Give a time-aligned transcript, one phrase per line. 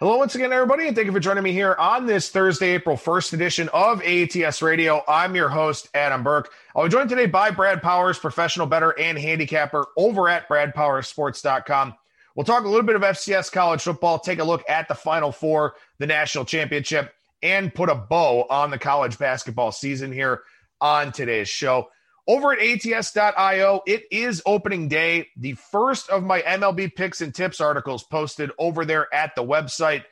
[0.00, 2.96] Hello, once again, everybody, and thank you for joining me here on this Thursday, April
[2.96, 5.04] 1st edition of ATS Radio.
[5.06, 6.50] I'm your host, Adam Burke.
[6.74, 11.94] I'll be joined today by Brad Powers, professional better and handicapper over at bradpowerssports.com.
[12.34, 15.30] We'll talk a little bit of FCS college football, take a look at the Final
[15.30, 17.14] Four, the national championship,
[17.44, 20.42] and put a bow on the college basketball season here
[20.80, 21.88] on today's show.
[22.26, 25.28] Over at ATS.io, it is opening day.
[25.36, 30.04] The first of my MLB picks and tips articles posted over there at the website.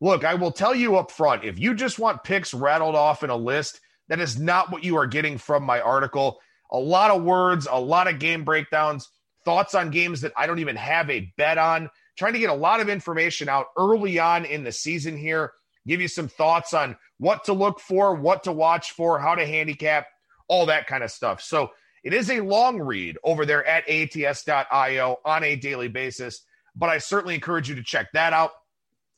[0.00, 3.30] Look, I will tell you up front if you just want picks rattled off in
[3.30, 6.38] a list, that is not what you are getting from my article.
[6.70, 9.08] A lot of words, a lot of game breakdowns,
[9.46, 11.88] thoughts on games that I don't even have a bet on,
[12.18, 15.52] trying to get a lot of information out early on in the season here,
[15.86, 19.46] give you some thoughts on what to look for, what to watch for, how to
[19.46, 20.08] handicap
[20.48, 21.42] all that kind of stuff.
[21.42, 21.70] So
[22.02, 26.42] it is a long read over there at ats.io on a daily basis,
[26.76, 28.50] but I certainly encourage you to check that out.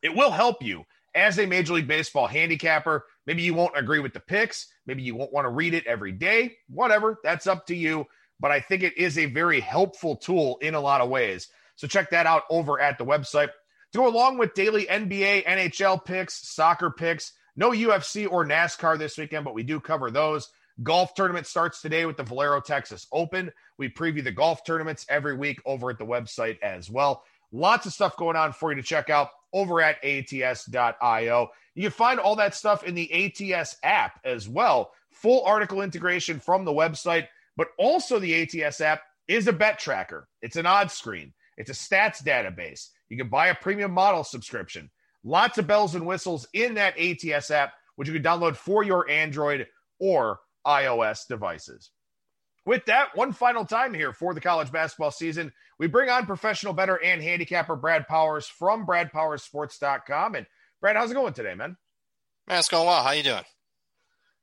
[0.03, 0.84] It will help you
[1.15, 3.05] as a Major League Baseball handicapper.
[3.27, 4.69] Maybe you won't agree with the picks.
[4.87, 6.56] Maybe you won't want to read it every day.
[6.69, 8.06] Whatever, that's up to you.
[8.39, 11.48] But I think it is a very helpful tool in a lot of ways.
[11.75, 13.48] So check that out over at the website.
[13.93, 19.17] To go along with daily NBA, NHL picks, soccer picks, no UFC or NASCAR this
[19.17, 20.50] weekend, but we do cover those.
[20.82, 23.50] Golf tournament starts today with the Valero Texas Open.
[23.78, 27.22] We preview the golf tournaments every week over at the website as well.
[27.50, 31.48] Lots of stuff going on for you to check out over at ats.io.
[31.74, 34.92] You can find all that stuff in the ATS app as well.
[35.12, 40.28] Full article integration from the website, but also the ATS app is a bet tracker.
[40.42, 42.91] It's an odds screen, it's a stats database.
[43.08, 44.91] You can buy a premium model subscription.
[45.24, 49.08] Lots of bells and whistles in that ATS app, which you can download for your
[49.08, 49.66] Android
[49.98, 51.91] or iOS devices.
[52.67, 56.72] With that, one final time here for the college basketball season, we bring on professional
[56.72, 60.34] better and handicapper Brad Powers from bradpowerssports.com.
[60.34, 60.47] And
[60.81, 61.77] Brad, how's it going today, man?
[62.48, 63.05] Man, it's going well.
[63.05, 63.44] How you doing?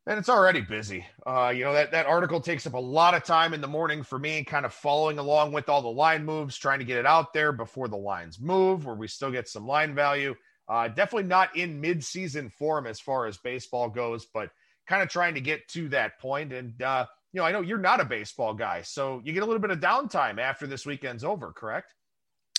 [0.05, 1.05] And it's already busy.
[1.25, 4.03] Uh, you know, that, that article takes up a lot of time in the morning
[4.03, 7.05] for me, kind of following along with all the line moves, trying to get it
[7.05, 10.33] out there before the lines move, where we still get some line value.
[10.67, 14.49] Uh, definitely not in mid-season form as far as baseball goes, but–
[14.87, 16.53] kind of trying to get to that point.
[16.53, 19.45] And, uh, you know, I know you're not a baseball guy, so you get a
[19.45, 21.93] little bit of downtime after this weekend's over, correct?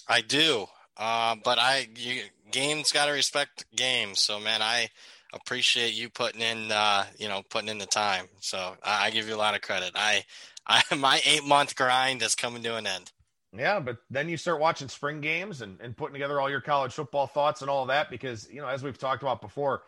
[0.08, 0.66] I do.
[0.96, 4.20] Uh, but I, you, games got to respect games.
[4.20, 4.88] So, man, I
[5.32, 8.26] appreciate you putting in, uh, you know, putting in the time.
[8.40, 9.92] So I, I give you a lot of credit.
[9.94, 10.24] I,
[10.66, 13.12] I, my eight month grind is coming to an end.
[13.56, 16.92] Yeah, but then you start watching spring games and, and putting together all your college
[16.92, 19.82] football thoughts and all that because, you know, as we've talked about before,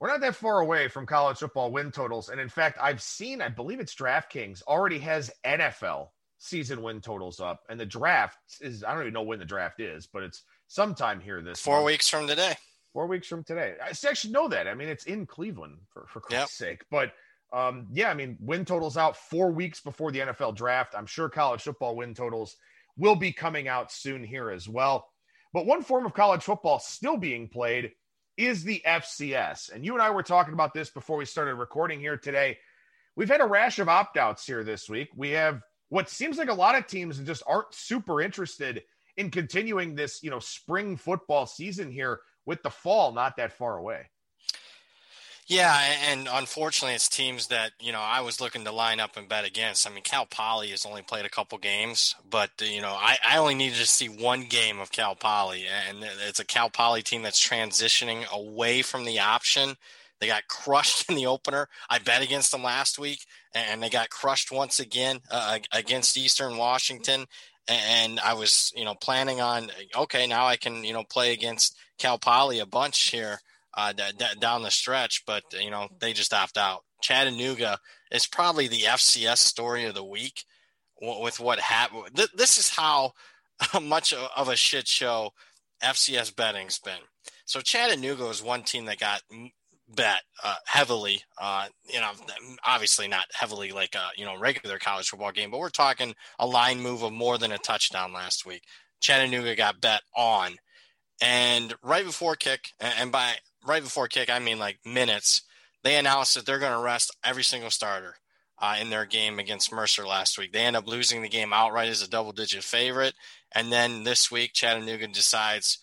[0.00, 2.28] we're not that far away from college football win totals.
[2.28, 7.40] And in fact, I've seen, I believe it's DraftKings already has NFL season win totals
[7.40, 7.62] up.
[7.68, 11.20] And the draft is, I don't even know when the draft is, but it's sometime
[11.20, 11.86] here this four month.
[11.86, 12.54] weeks from today.
[12.92, 13.74] Four weeks from today.
[13.82, 14.68] I actually know that.
[14.68, 16.68] I mean, it's in Cleveland for, for Christ's yep.
[16.68, 16.84] sake.
[16.90, 17.12] But
[17.52, 20.94] um, yeah, I mean, win totals out four weeks before the NFL draft.
[20.96, 22.56] I'm sure college football win totals
[22.96, 25.08] will be coming out soon here as well.
[25.52, 27.92] But one form of college football still being played
[28.38, 29.72] is the FCS.
[29.72, 32.56] And you and I were talking about this before we started recording here today.
[33.16, 35.08] We've had a rash of opt outs here this week.
[35.16, 38.84] We have what seems like a lot of teams just aren't super interested
[39.16, 43.76] in continuing this, you know, spring football season here with the fall not that far
[43.76, 44.08] away.
[45.48, 45.74] Yeah,
[46.10, 49.46] and unfortunately, it's teams that you know I was looking to line up and bet
[49.46, 49.86] against.
[49.86, 53.38] I mean, Cal Poly has only played a couple games, but you know I, I
[53.38, 57.22] only needed to see one game of Cal Poly, and it's a Cal Poly team
[57.22, 59.76] that's transitioning away from the option.
[60.20, 61.68] They got crushed in the opener.
[61.88, 66.58] I bet against them last week, and they got crushed once again uh, against Eastern
[66.58, 67.24] Washington.
[67.68, 71.74] And I was, you know, planning on okay, now I can, you know, play against
[71.98, 73.40] Cal Poly a bunch here
[73.78, 76.82] uh, d- d- down the stretch, but you know they just opt out.
[77.00, 77.78] Chattanooga
[78.10, 80.42] is probably the FCS story of the week
[81.00, 82.16] with what happened.
[82.16, 83.12] Th- this is how
[83.80, 85.30] much of a shit show
[85.80, 86.98] FCS betting's been.
[87.44, 89.22] So Chattanooga is one team that got
[89.88, 91.22] bet uh, heavily.
[91.40, 92.10] Uh, you know,
[92.66, 96.46] obviously not heavily like a you know regular college football game, but we're talking a
[96.48, 98.64] line move of more than a touchdown last week.
[99.00, 100.56] Chattanooga got bet on,
[101.22, 103.34] and right before kick, and by
[103.66, 105.42] right before kick, I mean like minutes,
[105.82, 108.14] they announced that they're going to rest every single starter
[108.60, 110.52] uh, in their game against Mercer last week.
[110.52, 113.14] They end up losing the game outright as a double digit favorite.
[113.54, 115.78] And then this week, Chattanooga decides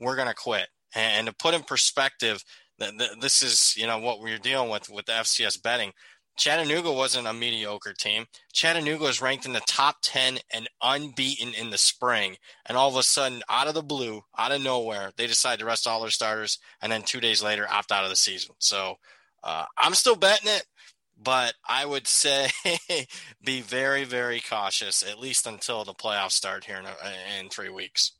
[0.00, 0.68] we're going to quit.
[0.94, 2.44] And, to put in perspective,
[3.20, 5.92] this is you know what we're dealing with with the FCS betting.
[6.36, 8.26] Chattanooga wasn't a mediocre team.
[8.52, 12.36] Chattanooga was ranked in the top 10 and unbeaten in the spring.
[12.66, 15.66] And all of a sudden, out of the blue, out of nowhere, they decided to
[15.66, 18.54] rest all their starters and then two days later opt out of the season.
[18.58, 18.96] So
[19.44, 20.64] uh, I'm still betting it,
[21.22, 22.48] but I would say
[23.44, 27.70] be very, very cautious, at least until the playoffs start here in, a, in three
[27.70, 28.12] weeks.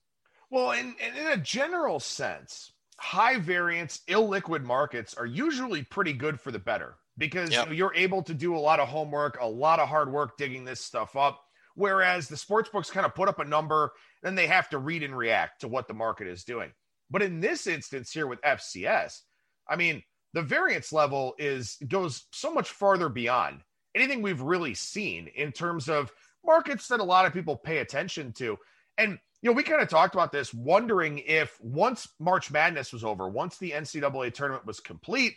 [0.50, 6.50] Well, in, in a general sense, high variance, illiquid markets are usually pretty good for
[6.50, 7.72] the better because yep.
[7.72, 10.64] you are able to do a lot of homework, a lot of hard work digging
[10.64, 11.40] this stuff up.
[11.74, 13.92] Whereas the sports books kind of put up a number,
[14.22, 16.70] then they have to read and react to what the market is doing.
[17.10, 19.20] But in this instance here with FCS,
[19.68, 20.02] I mean,
[20.34, 23.60] the variance level is goes so much farther beyond
[23.94, 26.10] anything we've really seen in terms of
[26.44, 28.58] markets that a lot of people pay attention to.
[28.98, 33.04] And you know, we kind of talked about this, wondering if once March Madness was
[33.04, 35.34] over, once the NCAA tournament was complete,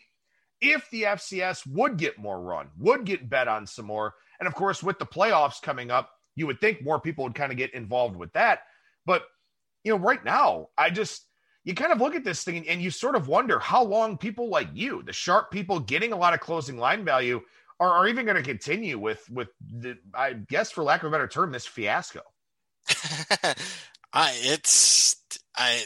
[0.61, 4.13] if the FCS would get more run, would get bet on some more.
[4.39, 7.51] And of course, with the playoffs coming up, you would think more people would kind
[7.51, 8.59] of get involved with that.
[9.05, 9.23] But,
[9.83, 11.25] you know, right now, I just,
[11.63, 14.49] you kind of look at this thing and you sort of wonder how long people
[14.49, 17.41] like you, the sharp people getting a lot of closing line value,
[17.79, 21.11] are, are even going to continue with, with the, I guess, for lack of a
[21.11, 22.21] better term, this fiasco.
[24.13, 25.17] I, it's,
[25.57, 25.85] I,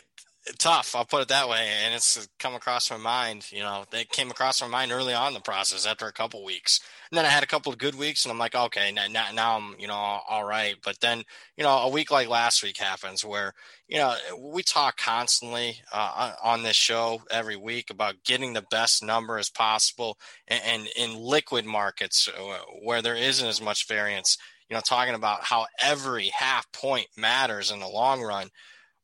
[0.57, 0.95] tough.
[0.95, 1.69] I'll put it that way.
[1.83, 3.51] And it's come across my mind.
[3.51, 6.79] You know, it came across my mind early on the process after a couple weeks.
[7.11, 9.57] And then I had a couple of good weeks, and I'm like, okay, now, now
[9.57, 10.75] I'm, you know, all right.
[10.83, 11.23] But then,
[11.57, 13.53] you know, a week like last week happens where,
[13.87, 19.03] you know, we talk constantly uh, on this show every week about getting the best
[19.03, 20.17] number as possible.
[20.47, 24.37] And, and in liquid markets uh, where there isn't as much variance,
[24.69, 28.49] you know, talking about how every half point matters in the long run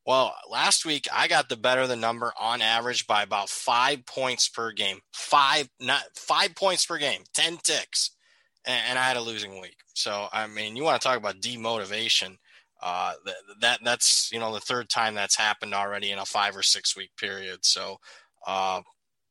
[0.06, 4.06] well, last week I got the better of the number on average by about five
[4.06, 5.00] points per game.
[5.13, 8.12] Five, not five points per game, 10 ticks.
[8.66, 9.78] And, and I had a losing week.
[9.94, 12.38] So, I mean, you want to talk about demotivation.
[12.81, 16.56] Uh, that, that that's, you know, the third time that's happened already in a five
[16.56, 17.66] or six week period.
[17.66, 17.98] So,
[18.46, 18.81] uh,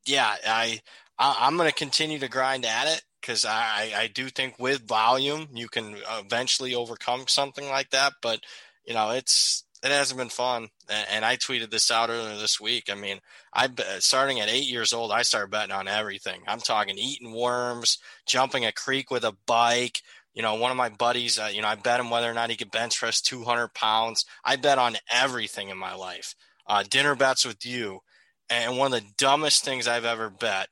[0.06, 0.81] yeah, I,
[1.19, 4.88] I am going to continue to grind at it because I, I do think with
[4.88, 8.15] volume you can eventually overcome something like that.
[8.20, 8.41] But
[8.85, 10.69] you know, it's it hasn't been fun.
[10.89, 12.85] And I tweeted this out earlier this week.
[12.91, 13.21] I mean,
[13.53, 16.41] I starting at eight years old, I started betting on everything.
[16.49, 20.01] I'm talking eating worms, jumping a creek with a bike.
[20.33, 22.51] You know, one of my buddies, uh, you know, I bet him whether or not
[22.51, 24.25] he could bench press 200 pounds.
[24.43, 26.35] I bet on everything in my life.
[26.67, 28.01] Uh, dinner bets with you,
[28.49, 30.69] and one of the dumbest things I've ever bet,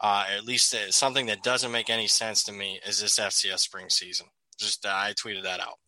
[0.00, 3.58] uh, at least uh, something that doesn't make any sense to me, is this FCS
[3.60, 4.26] spring season.
[4.58, 5.78] Just uh, I tweeted that out.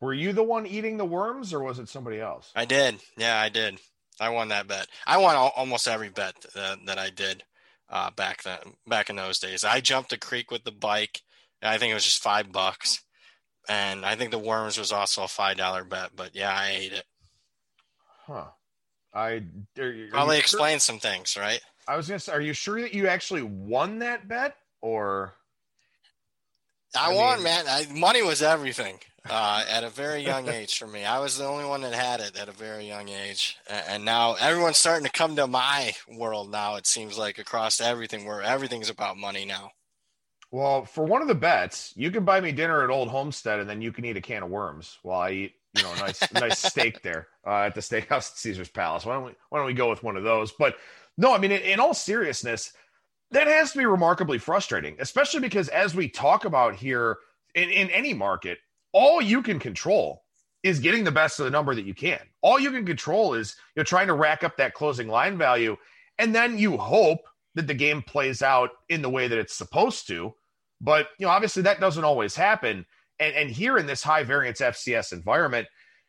[0.00, 2.52] Were you the one eating the worms, or was it somebody else?
[2.54, 2.96] I did.
[3.16, 3.78] Yeah, I did.
[4.20, 4.86] I won that bet.
[5.06, 7.42] I won almost every bet that, that I did
[7.90, 8.58] uh, back then.
[8.86, 11.22] Back in those days, I jumped a creek with the bike.
[11.62, 13.02] I think it was just five bucks,
[13.68, 16.10] and I think the worms was also a five dollar bet.
[16.14, 17.04] But yeah, I ate it.
[18.26, 18.44] Huh.
[19.12, 19.42] I
[19.78, 20.80] are, probably explain sure?
[20.80, 21.60] some things, right?
[21.88, 25.34] I was gonna say, are you sure that you actually won that bet, or?
[26.96, 27.44] I, I won, mean...
[27.44, 27.64] man.
[27.66, 28.98] I, money was everything
[29.30, 31.04] uh, at a very young age for me.
[31.04, 34.34] I was the only one that had it at a very young age, and now
[34.34, 36.50] everyone's starting to come to my world.
[36.50, 39.72] Now it seems like across everything, where everything's about money now.
[40.50, 43.68] Well, for one of the bets, you can buy me dinner at Old Homestead, and
[43.68, 46.32] then you can eat a can of worms while I eat, you know, a nice
[46.32, 49.04] nice steak there uh, at the steakhouse at Caesar's Palace.
[49.04, 50.52] Why don't we Why don't we go with one of those?
[50.52, 50.76] But
[51.18, 52.72] no, I mean, in, in all seriousness,
[53.30, 57.18] that has to be remarkably frustrating, especially because as we talk about here
[57.54, 58.58] in, in any market,
[58.98, 60.24] all you can control
[60.64, 62.18] is getting the best of the number that you can.
[62.42, 65.76] All you can control is you're trying to rack up that closing line value,
[66.18, 67.20] and then you hope
[67.54, 70.34] that the game plays out in the way that it's supposed to.
[70.80, 72.84] But you know, obviously that doesn't always happen.
[73.20, 75.68] And and here in this high variance FCS environment,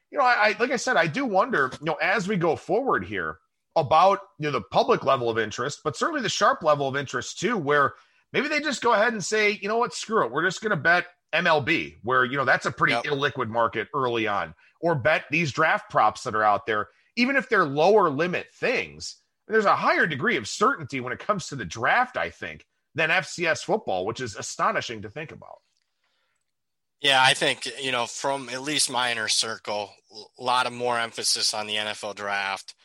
[0.09, 2.55] you know, I, I like I said, I do wonder, you know, as we go
[2.55, 3.37] forward here
[3.75, 7.39] about you know the public level of interest, but certainly the sharp level of interest
[7.39, 7.93] too, where
[8.33, 10.71] maybe they just go ahead and say, you know what, screw it, we're just going
[10.71, 13.03] to bet MLB, where you know that's a pretty yep.
[13.05, 17.49] illiquid market early on, or bet these draft props that are out there, even if
[17.49, 19.17] they're lower limit things.
[19.47, 23.09] There's a higher degree of certainty when it comes to the draft, I think, than
[23.09, 25.57] FCS football, which is astonishing to think about.
[27.01, 29.91] Yeah, I think, you know, from at least my inner circle,
[30.37, 32.75] a lot of more emphasis on the NFL draft,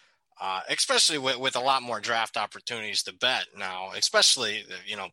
[0.40, 5.08] uh, especially with, with a lot more draft opportunities to bet now, especially, you know,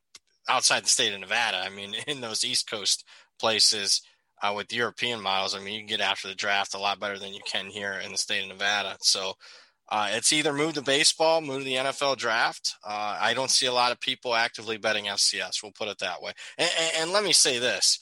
[0.50, 1.58] outside the state of Nevada.
[1.58, 3.06] I mean, in those East Coast
[3.40, 4.02] places
[4.42, 7.20] uh, with European models, I mean, you can get after the draft a lot better
[7.20, 8.98] than you can here in the state of Nevada.
[9.02, 9.34] So,
[9.90, 12.76] uh, it's either move to baseball, move to the NFL draft.
[12.82, 15.62] Uh, I don't see a lot of people actively betting FCS.
[15.62, 16.32] We'll put it that way.
[16.58, 18.00] And, and, and let me say this: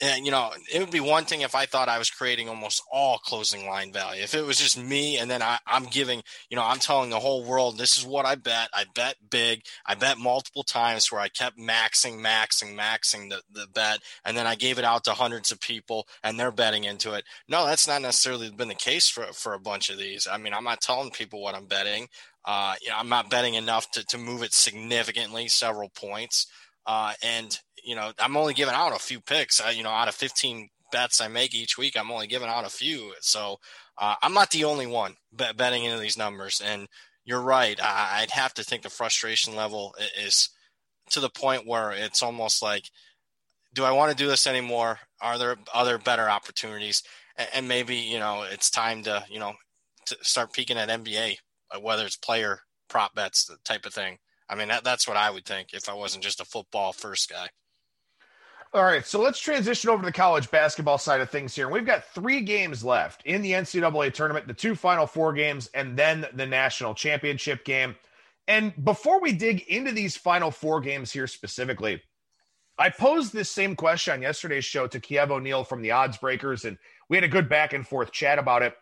[0.00, 2.82] and you know, it would be one thing if I thought I was creating almost
[2.90, 4.22] all closing line value.
[4.22, 7.20] If it was just me and then I, am giving, you know, I'm telling the
[7.20, 8.68] whole world this is what I bet.
[8.72, 9.62] I bet big.
[9.86, 14.46] I bet multiple times where I kept maxing, maxing, maxing the, the bet, and then
[14.46, 17.24] I gave it out to hundreds of people and they're betting into it.
[17.48, 20.26] No, that's not necessarily been the case for for a bunch of these.
[20.26, 22.08] I mean, I'm not telling people what I'm betting.
[22.44, 26.46] Uh, you know, I'm not betting enough to to move it significantly, several points.
[26.86, 29.60] Uh, and you know, I'm only giving out a few picks.
[29.60, 32.66] Uh, you know, out of 15 bets I make each week, I'm only giving out
[32.66, 33.12] a few.
[33.20, 33.58] So
[33.98, 36.60] uh, I'm not the only one bet- betting into these numbers.
[36.64, 36.88] And
[37.24, 37.80] you're right.
[37.82, 40.50] I- I'd have to think the frustration level is
[41.10, 42.84] to the point where it's almost like,
[43.72, 44.98] do I want to do this anymore?
[45.20, 47.02] Are there other better opportunities?
[47.36, 49.52] And, and maybe you know it's time to you know
[50.06, 51.36] to start peeking at NBA,
[51.70, 54.18] uh, whether it's player prop bets, the type of thing.
[54.48, 57.30] I mean, that, that's what I would think if I wasn't just a football first
[57.30, 57.48] guy.
[58.72, 61.68] All right, so let's transition over to the college basketball side of things here.
[61.68, 65.98] We've got three games left in the NCAA tournament, the two final four games, and
[65.98, 67.96] then the national championship game.
[68.46, 72.00] And before we dig into these final four games here specifically,
[72.78, 76.64] I posed this same question on yesterday's show to Kiev O'Neill from the Odds Breakers,
[76.64, 78.74] and we had a good back and forth chat about it.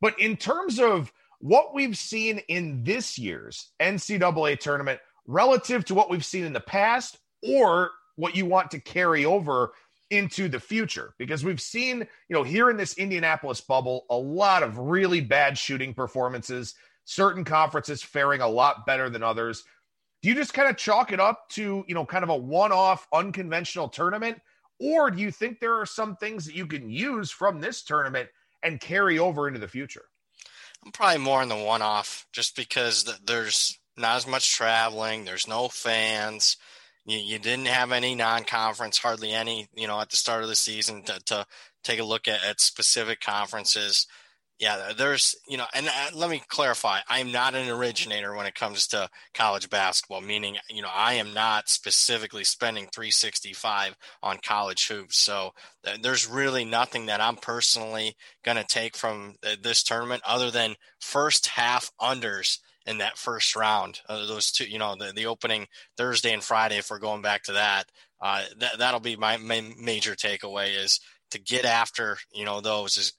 [0.00, 6.08] But in terms of what we've seen in this year's NCAA tournament relative to what
[6.08, 9.72] we've seen in the past, or what you want to carry over
[10.10, 14.62] into the future because we've seen, you know, here in this Indianapolis bubble, a lot
[14.62, 19.64] of really bad shooting performances, certain conferences faring a lot better than others.
[20.22, 22.72] Do you just kind of chalk it up to, you know, kind of a one
[22.72, 24.40] off unconventional tournament?
[24.80, 28.28] Or do you think there are some things that you can use from this tournament
[28.62, 30.04] and carry over into the future?
[30.84, 35.48] I'm probably more in the one off just because there's not as much traveling, there's
[35.48, 36.56] no fans
[37.06, 40.54] you, you didn't have any non-conference, hardly any, you know, at the start of the
[40.54, 41.46] season to, to
[41.82, 44.06] take a look at, at specific conferences.
[44.60, 48.54] Yeah, there's, you know, and uh, let me clarify, I'm not an originator when it
[48.54, 54.86] comes to college basketball, meaning, you know, I am not specifically spending 365 on college
[54.86, 55.18] hoops.
[55.18, 55.50] So
[55.84, 60.52] uh, there's really nothing that I'm personally going to take from uh, this tournament other
[60.52, 64.00] than first half unders in that first round.
[64.08, 67.42] Uh, those two, you know, the, the opening Thursday and Friday, if we're going back
[67.44, 71.00] to that, uh, that that'll be my, my major takeaway is
[71.30, 73.12] to get after, you know, those is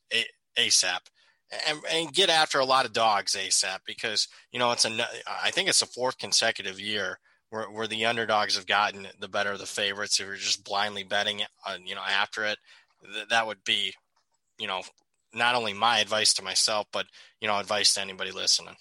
[0.57, 0.99] ASAP.
[1.67, 5.07] And, and, get after a lot of dogs ASAP because you know it's a
[5.43, 7.19] I think it's the fourth consecutive year
[7.51, 10.19] where, where the underdogs have gotten the better of the favorites.
[10.19, 12.57] If you're just blindly betting, uh, you know, after it,
[13.13, 13.93] th- that would be,
[14.57, 14.81] you know,
[15.35, 17.05] not only my advice to myself, but
[17.39, 18.75] you know, advice to anybody listening.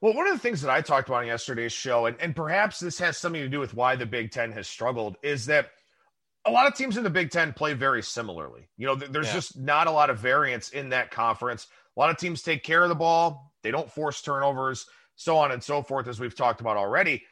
[0.00, 2.78] Well, one of the things that I talked about on yesterday's show, and, and perhaps
[2.78, 5.70] this has something to do with why the Big Ten has struggled, is that
[6.44, 8.68] a lot of teams in the Big Ten play very similarly.
[8.76, 9.32] You know, there's yeah.
[9.32, 11.66] just not a lot of variance in that conference.
[11.96, 14.86] A lot of teams take care of the ball, they don't force turnovers,
[15.16, 17.24] so on and so forth, as we've talked about already.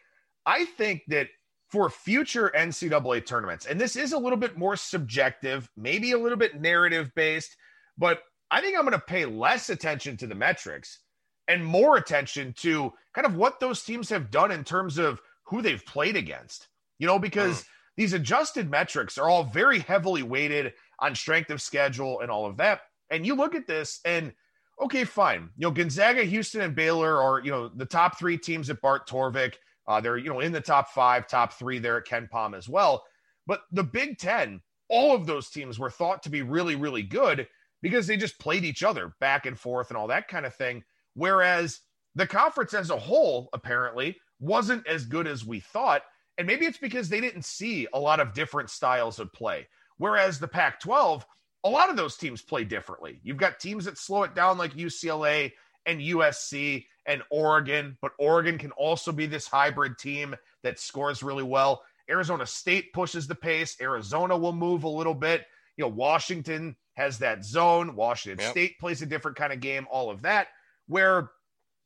[0.44, 1.28] I think that
[1.68, 6.38] for future NCAA tournaments, and this is a little bit more subjective, maybe a little
[6.38, 7.56] bit narrative based,
[7.96, 10.98] but I think I'm going to pay less attention to the metrics
[11.48, 15.62] and more attention to kind of what those teams have done in terms of who
[15.62, 16.68] they've played against.
[16.98, 17.66] You know, because mm.
[17.96, 22.56] these adjusted metrics are all very heavily weighted on strength of schedule and all of
[22.56, 22.80] that.
[23.10, 24.32] And you look at this and
[24.80, 25.50] okay, fine.
[25.56, 29.08] You know, Gonzaga, Houston, and Baylor are, you know, the top three teams at Bart
[29.08, 29.54] Torvik.
[29.86, 33.04] Uh, they're, you know, in the top five, top three there at KenPom as well.
[33.46, 37.46] But the Big Ten, all of those teams were thought to be really, really good
[37.82, 40.82] because they just played each other back and forth and all that kind of thing.
[41.16, 41.80] Whereas
[42.14, 46.02] the conference as a whole, apparently, wasn't as good as we thought.
[46.38, 49.66] And maybe it's because they didn't see a lot of different styles of play.
[49.96, 51.24] Whereas the Pac 12,
[51.64, 53.18] a lot of those teams play differently.
[53.22, 55.52] You've got teams that slow it down like UCLA
[55.86, 61.42] and USC and Oregon, but Oregon can also be this hybrid team that scores really
[61.42, 61.82] well.
[62.10, 63.76] Arizona State pushes the pace.
[63.80, 65.46] Arizona will move a little bit.
[65.78, 67.96] You know, Washington has that zone.
[67.96, 68.50] Washington yep.
[68.50, 70.48] State plays a different kind of game, all of that
[70.86, 71.30] where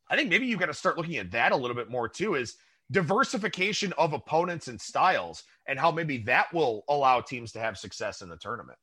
[0.08, 2.34] I think maybe you've got to start looking at that a little bit more too
[2.34, 2.56] is
[2.90, 8.20] diversification of opponents and styles and how maybe that will allow teams to have success
[8.20, 8.78] in the tournament.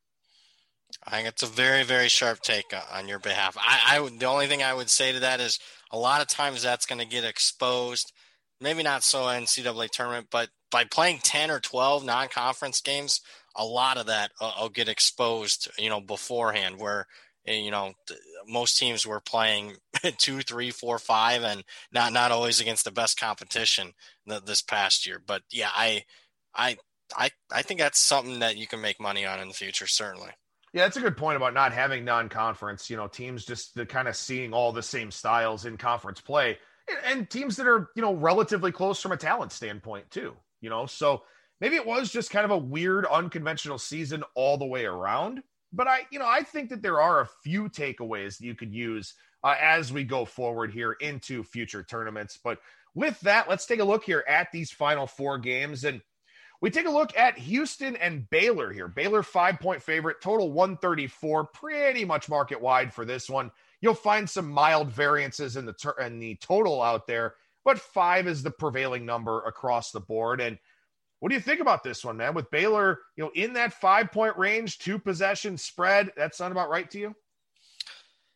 [1.06, 3.58] I think it's a very, very sharp take on your behalf.
[3.60, 5.60] I, I the only thing I would say to that is
[5.92, 8.14] a lot of times that's going to get exposed.
[8.62, 13.22] Maybe not so NCAA tournament, but by playing 10 or 12 non-conference games,
[13.56, 17.08] a lot of that uh, will get exposed, you know, beforehand where
[17.48, 17.94] you know,
[18.48, 19.74] most teams were playing
[20.18, 23.94] two, three, four, five, and not not always against the best competition
[24.26, 25.22] this past year.
[25.26, 26.04] But yeah, I,
[26.56, 26.78] I,
[27.16, 30.32] I, I think that's something that you can make money on in the future, certainly.
[30.74, 32.90] Yeah, that's a good point about not having non-conference.
[32.90, 36.58] You know, teams just the kind of seeing all the same styles in conference play,
[36.90, 40.36] and, and teams that are you know relatively close from a talent standpoint too.
[40.60, 41.24] You know, so
[41.62, 45.42] maybe it was just kind of a weird, unconventional season all the way around.
[45.74, 48.74] But I, you know, I think that there are a few takeaways that you could
[48.74, 52.40] use uh, as we go forward here into future tournaments.
[52.42, 52.60] But
[52.96, 55.84] with that, let's take a look here at these final four games.
[55.84, 56.02] And
[56.62, 58.88] we take a look at Houston and Baylor here.
[58.88, 63.52] Baylor, five point favorite, total 134, pretty much market wide for this one.
[63.82, 68.28] You'll find some mild variances in the, ter- in the total out there, but five
[68.28, 70.42] is the prevailing number across the board.
[70.42, 70.58] And
[71.20, 72.34] what do you think about this one, man?
[72.34, 76.70] With Baylor, you know, in that five point range, two possession spread, that sound about
[76.70, 77.16] right to you?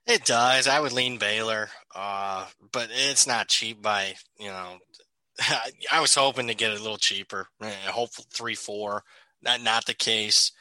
[0.07, 0.67] It does.
[0.67, 4.77] I would lean Baylor, uh, but it's not cheap by you know.
[5.91, 9.03] I was hoping to get a little cheaper, eh, hopefully three four.
[9.43, 10.51] Not not the case,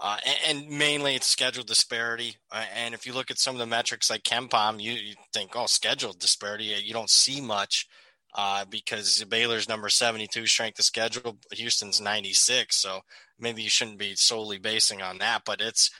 [0.00, 2.36] uh, and, and, mainly it's schedule disparity.
[2.50, 5.52] Uh, and if you look at some of the metrics like KenPom, you, you think,
[5.54, 6.64] oh, schedule disparity.
[6.64, 7.86] You don't see much
[8.36, 12.76] uh, because Baylor's number 72 strength of schedule, Houston's 96.
[12.76, 13.00] So
[13.38, 15.90] maybe you shouldn't be solely basing on that, but it's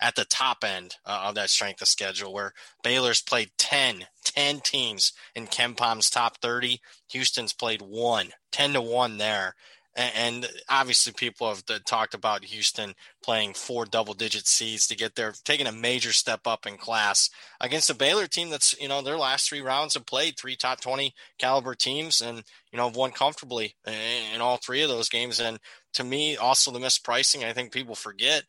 [0.00, 4.60] at the top end uh, of that strength of schedule where Baylor's played 10, 10
[4.60, 6.80] teams in KenPom's top 30.
[7.12, 9.54] Houston's played one, 10 to 1 there
[9.98, 15.34] and obviously people have talked about Houston playing four double digit seeds to get there,
[15.44, 19.18] taking a major step up in class against a Baylor team that's, you know, their
[19.18, 23.10] last three rounds have played three top 20 caliber teams and, you know, have won
[23.10, 25.40] comfortably in all three of those games.
[25.40, 25.58] And
[25.94, 28.44] to me, also the mispricing, I think people forget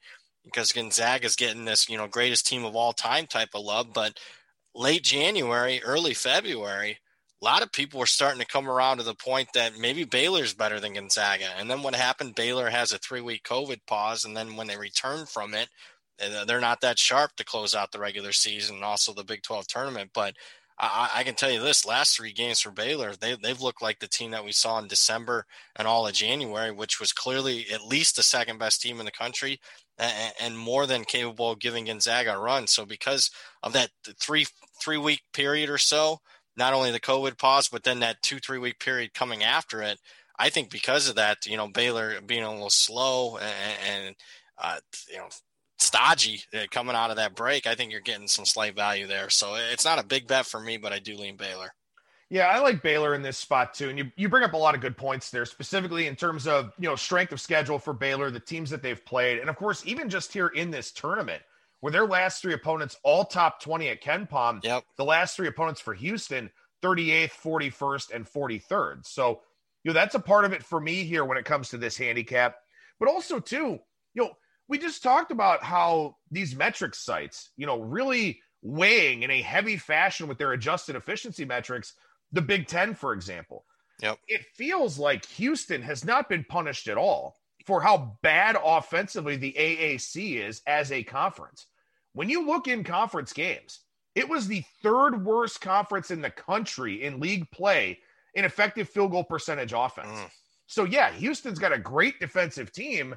[0.46, 3.88] because Gonzaga is getting this, you know, greatest team of all time type of love.
[3.92, 4.20] But
[4.76, 7.00] late January, early February,
[7.42, 10.54] a lot of people were starting to come around to the point that maybe Baylor's
[10.54, 11.50] better than Gonzaga.
[11.58, 12.36] And then what happened?
[12.36, 14.26] Baylor has a three week COVID pause.
[14.26, 15.70] And then when they return from it,
[16.22, 19.42] uh, they're not that sharp to close out the regular season and also the Big
[19.42, 20.12] 12 tournament.
[20.14, 20.36] But
[20.78, 24.00] I, I, can tell you this last three games for Baylor, they, they've looked like
[24.00, 25.46] the team that we saw in December
[25.78, 29.12] and all of January, which was clearly at least the second best team in the
[29.12, 29.60] country
[29.98, 32.68] and, and more than capable of giving Gonzaga a run.
[32.68, 33.30] So because
[33.64, 34.46] of that three
[34.82, 36.20] three week period or so,
[36.58, 40.00] not only the COVID pause, but then that two, three week period coming after it.
[40.38, 44.16] I think because of that, you know, Baylor being a little slow and, and
[44.58, 44.78] uh,
[45.10, 45.28] you know,
[45.78, 49.30] stodgy uh, coming out of that break, I think you're getting some slight value there.
[49.30, 51.74] So it's not a big bet for me, but I do lean Baylor.
[52.30, 53.90] Yeah, I like Baylor in this spot too.
[53.90, 56.72] And you, you bring up a lot of good points there, specifically in terms of,
[56.78, 59.40] you know, strength of schedule for Baylor, the teams that they've played.
[59.40, 61.42] And of course, even just here in this tournament,
[61.82, 64.64] where their last three opponents all top 20 at KenPom.
[64.64, 64.84] Yep.
[64.98, 66.50] The last three opponents for Houston,
[66.84, 69.06] 38th, 41st, and 43rd.
[69.06, 69.42] So,
[69.84, 71.98] you know, that's a part of it for me here when it comes to this
[71.98, 72.58] handicap.
[73.00, 73.80] But also, too,
[74.14, 74.32] you know,
[74.68, 79.78] we just talked about how these metric sites, you know, really weighing in a heavy
[79.78, 81.94] fashion with their adjusted efficiency metrics,
[82.32, 83.66] the Big Ten, for example.
[84.02, 84.20] Yep.
[84.28, 87.36] It feels like Houston has not been punished at all
[87.70, 91.68] for how bad offensively the AAC is as a conference.
[92.14, 93.82] When you look in conference games,
[94.16, 98.00] it was the third worst conference in the country in league play
[98.34, 100.08] in effective field goal percentage offense.
[100.08, 100.32] Mm.
[100.66, 103.16] So, yeah, Houston's got a great defensive team,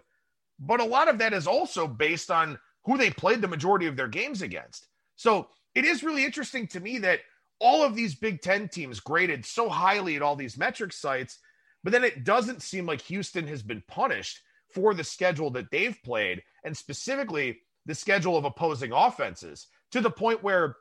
[0.58, 3.96] but a lot of that is also based on who they played the majority of
[3.96, 4.86] their games against.
[5.16, 7.20] So, it is really interesting to me that
[7.58, 11.38] all of these Big Ten teams graded so highly at all these metric sites
[11.82, 14.40] but then it doesn't seem like Houston has been punished
[14.72, 20.10] for the schedule that they've played, and specifically the schedule of opposing offenses, to the
[20.10, 20.76] point where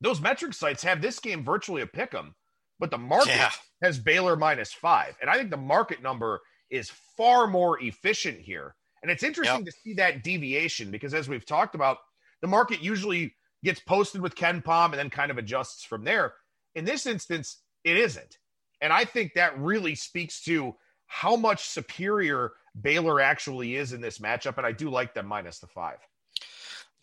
[0.00, 2.34] those metric sites have this game virtually a pick 'em,
[2.78, 3.50] but the market yeah.
[3.82, 5.16] has Baylor minus five.
[5.20, 8.74] And I think the market number is far more efficient here.
[9.02, 9.66] And it's interesting yep.
[9.66, 11.98] to see that deviation because, as we've talked about,
[12.40, 16.34] the market usually gets posted with KenPom and then kind of adjusts from there.
[16.74, 18.38] In this instance, it isn't.
[18.80, 20.74] And I think that really speaks to
[21.06, 24.58] how much superior Baylor actually is in this matchup.
[24.58, 25.98] And I do like them minus the five.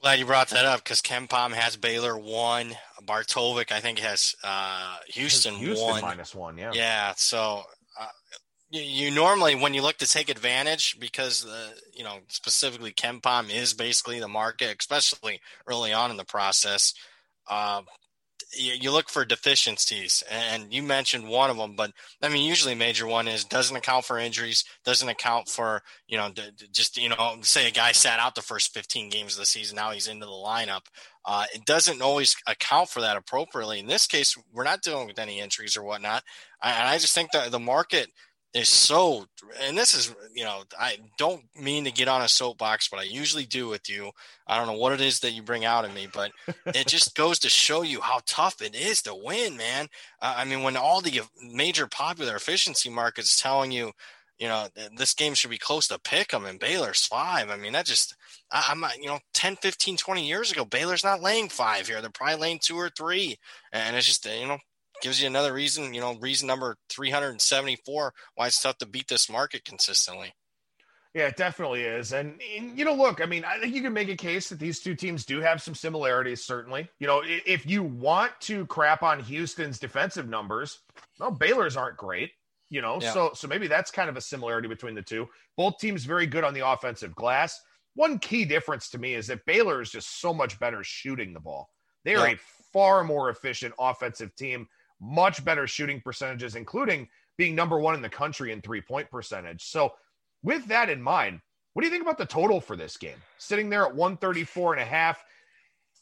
[0.02, 2.76] Glad you brought that up because KenPom has Baylor one.
[3.06, 6.02] Bart Torvik, I think, has uh, Houston, Houston one.
[6.02, 6.58] minus one.
[6.58, 6.72] Yeah.
[6.74, 7.14] Yeah.
[7.16, 7.64] So
[7.98, 8.08] uh,
[8.70, 13.50] you, you, normally, when you look to take advantage, because the you know specifically KenPom
[13.50, 16.94] is basically the market, especially early on in the process.
[18.58, 21.76] You, you look for deficiencies, and you mentioned one of them.
[21.76, 26.18] But I mean, usually major one is doesn't account for injuries, doesn't account for you
[26.18, 26.32] know
[26.72, 29.76] just you know say a guy sat out the first 15 games of the season,
[29.76, 30.82] now he's into the lineup.
[31.26, 33.80] Uh, it doesn't always account for that appropriately.
[33.80, 36.24] In this case, we're not dealing with any injuries or whatnot,
[36.62, 38.10] and I just think that the market
[38.54, 39.26] is so
[39.62, 43.04] and this is you know i don't mean to get on a soapbox but i
[43.04, 44.12] usually do with you.
[44.46, 46.32] I don't know what it is that you bring out in me but
[46.68, 49.88] it just goes to show you how tough it is to win man.
[50.22, 53.92] Uh, i mean when all the major popular efficiency markets telling you
[54.38, 57.74] you know this game should be close to pick them and baylor's five i mean
[57.74, 58.16] that just
[58.52, 62.02] I, i'm not you know 10 15 20 years ago baylor's not laying five here.
[62.02, 63.38] They're probably laying two or three.
[63.72, 64.58] And it's just you know
[65.04, 69.30] gives you another reason, you know, reason number 374 why it's tough to beat this
[69.30, 70.34] market consistently.
[71.14, 72.14] Yeah, it definitely is.
[72.14, 74.58] And, and, you know, look, I mean, I think you can make a case that
[74.58, 76.90] these two teams do have some similarities, certainly.
[77.00, 80.80] You know, if you want to crap on Houston's defensive numbers,
[81.20, 82.32] well, Baylor's aren't great,
[82.70, 83.14] you know, yeah.
[83.14, 85.28] so so maybe that's kind of a similarity between the two.
[85.56, 87.62] Both teams very good on the offensive glass.
[87.94, 91.40] One key difference to me is that Baylor is just so much better shooting the
[91.40, 91.70] ball.
[92.06, 92.36] They are yeah.
[92.36, 92.40] a
[92.74, 94.68] far more efficient offensive team
[95.04, 99.64] much better shooting percentages, including being number one in the country in three point percentage.
[99.64, 99.94] So,
[100.42, 101.42] with that in mind,
[101.74, 103.18] what do you think about the total for this game?
[103.38, 105.24] Sitting there at 134 and a half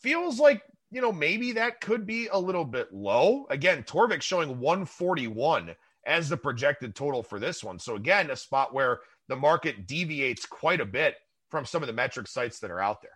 [0.02, 0.62] feels like,
[0.92, 3.46] you know, maybe that could be a little bit low.
[3.50, 7.80] Again, Torvik showing 141 as the projected total for this one.
[7.80, 11.16] So, again, a spot where the market deviates quite a bit
[11.50, 13.12] from some of the metric sites that are out there.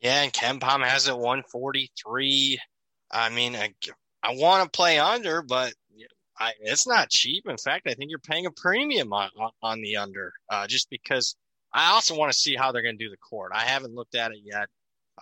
[0.00, 2.58] Yeah, and KenPom has it 143.
[3.10, 3.56] I mean,
[4.26, 5.72] I want to play under, but
[6.38, 7.44] I, it's not cheap.
[7.48, 9.30] In fact, I think you're paying a premium on,
[9.62, 11.36] on the under, uh, just because
[11.72, 13.52] I also want to see how they're going to do the court.
[13.54, 14.68] I haven't looked at it yet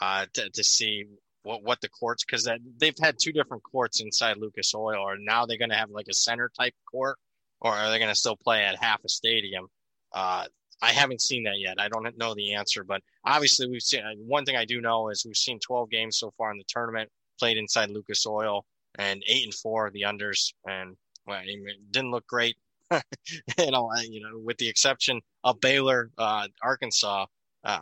[0.00, 1.04] uh, to, to see
[1.42, 5.44] what, what the courts, because they've had two different courts inside Lucas Oil, or now
[5.44, 7.18] they're going to have like a center type court,
[7.60, 9.66] or are they going to still play at half a stadium?
[10.12, 10.46] Uh,
[10.80, 11.76] I haven't seen that yet.
[11.78, 15.24] I don't know the answer, but obviously we've seen one thing I do know is
[15.26, 18.64] we've seen 12 games so far in the tournament played inside Lucas Oil
[18.98, 22.56] and eight and four the unders, and well, it didn't look great.
[22.90, 27.26] you know, you know, with the exception of Baylor, uh, Arkansas,
[27.64, 27.80] uh,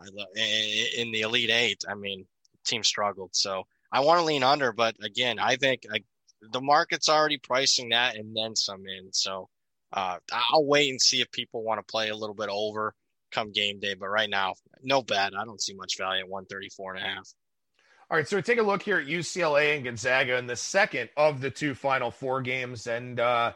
[0.96, 1.84] in the Elite Eight.
[1.88, 2.26] I mean,
[2.64, 3.30] team struggled.
[3.34, 6.00] So I want to lean under, but again, I think I,
[6.52, 9.12] the market's already pricing that and then some in.
[9.12, 9.48] So
[9.92, 12.94] uh, I'll wait and see if people want to play a little bit over
[13.30, 13.94] come game day.
[13.94, 15.32] But right now, no bet.
[15.36, 17.28] I don't see much value at 134 and a half.
[18.12, 21.40] All right, so take a look here at UCLA and Gonzaga in the second of
[21.40, 23.54] the two Final Four games, and uh,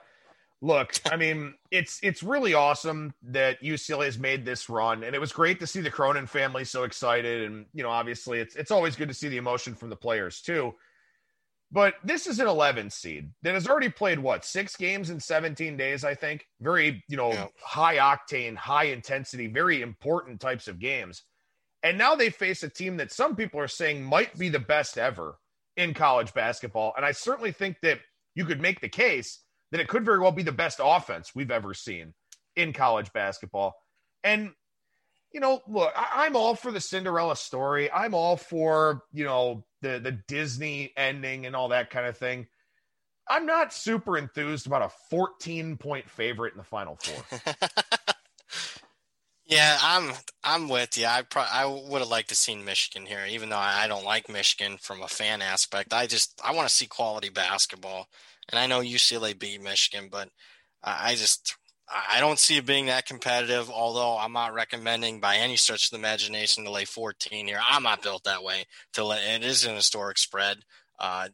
[0.62, 5.18] look, I mean, it's it's really awesome that UCLA has made this run, and it
[5.18, 8.70] was great to see the Cronin family so excited, and you know, obviously, it's it's
[8.70, 10.74] always good to see the emotion from the players too.
[11.70, 15.76] But this is an 11 seed that has already played what six games in 17
[15.76, 16.46] days, I think.
[16.62, 17.48] Very, you know, yeah.
[17.62, 21.24] high octane, high intensity, very important types of games.
[21.82, 24.98] And now they face a team that some people are saying might be the best
[24.98, 25.38] ever
[25.76, 26.92] in college basketball.
[26.96, 28.00] And I certainly think that
[28.34, 31.50] you could make the case that it could very well be the best offense we've
[31.50, 32.14] ever seen
[32.54, 33.74] in college basketball.
[34.24, 34.52] And,
[35.32, 37.90] you know, look, I- am all for the Cinderella story.
[37.90, 42.46] I'm all for, you know, the, the Disney ending and all that kind of thing.
[43.28, 47.40] I'm not super enthused about a 14 point favorite in the final four.
[49.46, 51.06] Yeah, I'm I'm with you.
[51.06, 54.28] I pro- I would have liked to seen Michigan here, even though I, don't like
[54.28, 55.92] Michigan from a fan aspect.
[55.92, 58.08] I just I want to see quality basketball,
[58.50, 60.30] and I know UCLA beat Michigan, but
[60.82, 61.56] I, just
[61.88, 63.70] I don't see it being that competitive.
[63.70, 67.60] Although I'm not recommending by any stretch of the imagination to lay 14 here.
[67.68, 68.64] I'm not built that way.
[68.94, 70.58] To lay, it is an historic spread,
[70.98, 71.28] uh,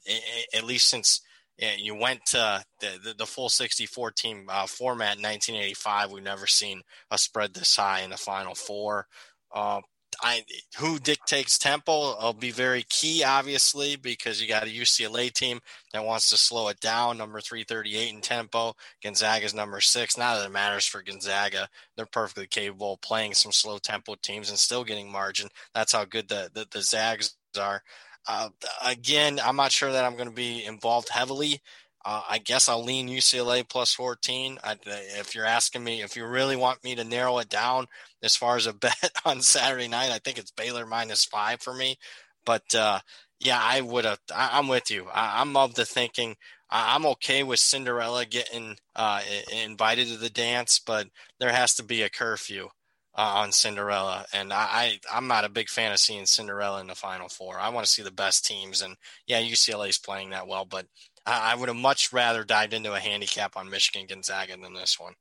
[0.54, 1.22] at least since
[1.58, 6.10] you went to the, the, the full 64 team uh, format in 1985.
[6.10, 9.06] We've never seen a spread this high in the Final Four.
[9.54, 9.80] Uh,
[10.20, 10.44] I,
[10.78, 15.60] who dictates tempo will be very key, obviously, because you got a UCLA team
[15.92, 18.74] that wants to slow it down, number 338 in tempo.
[19.02, 20.18] Gonzaga's number six.
[20.18, 21.68] Not that it matters for Gonzaga.
[21.96, 25.48] They're perfectly capable of playing some slow tempo teams and still getting margin.
[25.74, 27.82] That's how good the, the, the Zags are.
[28.26, 28.50] Uh,
[28.84, 31.60] again, I'm not sure that I'm going to be involved heavily.
[32.04, 34.58] Uh, I guess I'll lean UCLA plus 14.
[34.62, 37.86] I, if you're asking me, if you really want me to narrow it down
[38.22, 41.74] as far as a bet on Saturday night, I think it's Baylor minus five for
[41.74, 41.96] me.
[42.44, 43.00] But uh,
[43.38, 44.18] yeah, I would have.
[44.34, 45.06] I'm with you.
[45.12, 46.36] I, am of the thinking.
[46.70, 49.20] I'm okay with Cinderella getting uh,
[49.52, 51.08] invited to the dance, but
[51.38, 52.68] there has to be a curfew
[53.14, 56.86] uh, on Cinderella, and I, I am not a big fan of seeing Cinderella in
[56.86, 57.58] the Final Four.
[57.58, 58.96] I want to see the best teams, and
[59.26, 60.86] yeah, UCLA is playing that well, but
[61.26, 64.98] I, I would have much rather dived into a handicap on Michigan Gonzaga than this
[64.98, 65.14] one.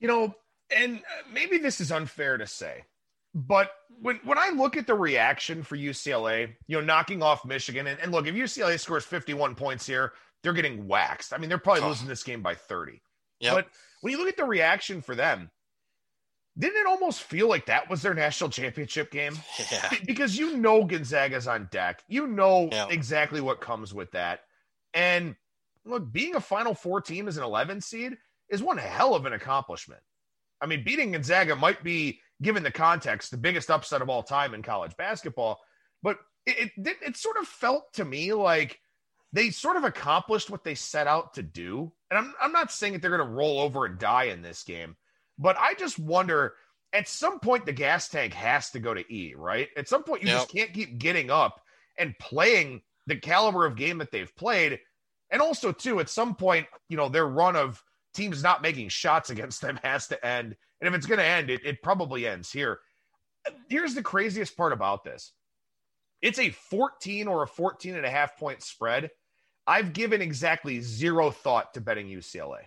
[0.00, 0.34] You know,
[0.76, 2.84] and uh, maybe this is unfair to say,
[3.32, 7.86] but when when I look at the reaction for UCLA, you know, knocking off Michigan,
[7.86, 11.32] and, and look, if UCLA scores 51 points here, they're getting waxed.
[11.32, 11.88] I mean, they're probably oh.
[11.88, 13.00] losing this game by 30.
[13.40, 13.54] Yep.
[13.54, 13.66] But
[14.00, 15.50] when you look at the reaction for them,
[16.56, 19.36] didn't it almost feel like that was their national championship game?
[19.72, 19.90] Yeah.
[20.06, 22.02] Because you know Gonzaga's on deck.
[22.06, 22.90] You know yep.
[22.90, 24.40] exactly what comes with that.
[24.92, 25.34] And
[25.84, 28.16] look, being a Final Four team as an 11 seed
[28.48, 30.00] is one hell of an accomplishment.
[30.60, 34.54] I mean, beating Gonzaga might be, given the context, the biggest upset of all time
[34.54, 35.60] in college basketball.
[36.02, 38.78] But it, it, it sort of felt to me like
[39.32, 41.92] they sort of accomplished what they set out to do.
[42.10, 44.62] And I'm, I'm not saying that they're going to roll over and die in this
[44.62, 44.96] game,
[45.38, 46.54] but I just wonder
[46.92, 49.68] at some point the gas tank has to go to E, right?
[49.76, 50.38] At some point you yep.
[50.38, 51.60] just can't keep getting up
[51.98, 54.78] and playing the caliber of game that they've played.
[55.30, 57.82] And also, too, at some point, you know, their run of
[58.14, 60.56] teams not making shots against them has to end.
[60.80, 62.80] And if it's going to end, it, it probably ends here.
[63.68, 65.32] Here's the craziest part about this
[66.22, 69.10] it's a 14 or a 14 and a half point spread.
[69.66, 72.60] I've given exactly zero thought to betting UCLA.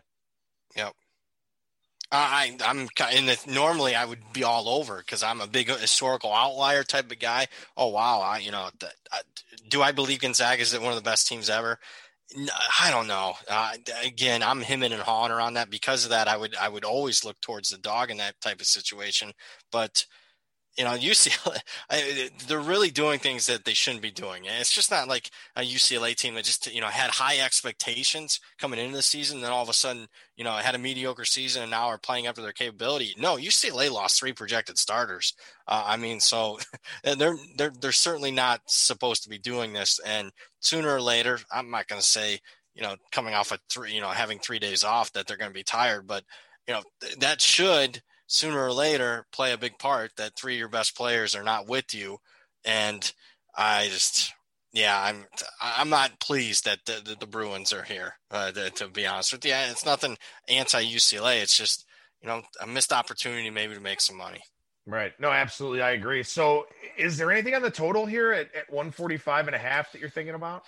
[0.76, 0.94] Yep.
[2.12, 6.34] I I'm in the normally I would be all over because I'm a big historical
[6.34, 7.48] outlier type of guy.
[7.76, 8.70] Oh wow, I, you know,
[9.70, 11.80] do I believe Gonzaga is one of the best teams ever?
[12.80, 13.36] I don't know.
[13.50, 16.28] Uh, again, I'm hemming and hawing around that because of that.
[16.28, 19.34] I would I would always look towards the dog in that type of situation,
[19.72, 20.06] but
[20.78, 21.60] you know, UCLA,
[22.48, 24.46] they're really doing things that they shouldn't be doing.
[24.46, 28.80] It's just not like a UCLA team that just, you know, had high expectations coming
[28.80, 29.42] into the season.
[29.42, 32.28] Then all of a sudden, you know, had a mediocre season and now are playing
[32.28, 33.16] up to their capability.
[33.18, 35.34] No, UCLA lost three projected starters.
[35.68, 36.60] Uh, I mean, so
[37.04, 40.00] they're, they're, they're certainly not supposed to be doing this.
[40.06, 42.40] And sooner or later, I'm not going to say,
[42.76, 45.50] you know, coming off of three, you know, having three days off that they're going
[45.50, 46.24] to be tired, but,
[46.68, 46.84] you know,
[47.20, 51.34] that should– sooner or later play a big part that three of your best players
[51.34, 52.20] are not with you.
[52.64, 53.12] And
[53.58, 54.34] I just,
[54.74, 55.26] yeah, I'm
[55.62, 58.16] I'm not pleased that the, the, the Bruins are here.
[58.30, 61.42] Uh, to, to, be honest with you, it's nothing anti UCLA.
[61.42, 61.86] It's just
[62.22, 64.42] you know a missed opportunity maybe to make some money.
[64.86, 65.12] Right.
[65.20, 65.82] No, absolutely.
[65.82, 66.24] I agree.
[66.24, 66.66] So
[66.98, 70.10] is there anything on the total here at, at 145 and a half that you're
[70.10, 70.64] thinking about?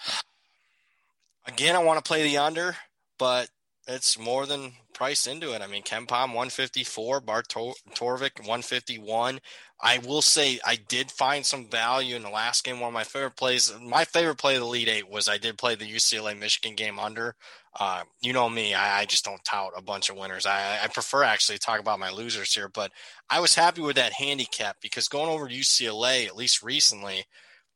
[1.48, 2.76] Again, I want to play the under,
[3.18, 3.50] but
[3.90, 5.62] it's more than priced into it.
[5.62, 9.40] I mean, KenPom 154, Bart Torvik 151.
[9.82, 12.80] I will say I did find some value in the last game.
[12.80, 15.58] One of my favorite plays, my favorite play of the Elite Eight was I did
[15.58, 17.36] play the UCLA Michigan game under.
[17.80, 20.46] Uh, you know me, I, I, just don't tout a bunch of winners.
[20.46, 22.92] I, I prefer actually talk about my losers here, but
[23.30, 27.26] I was happy with that handicap because going over to UCLA, at least recently,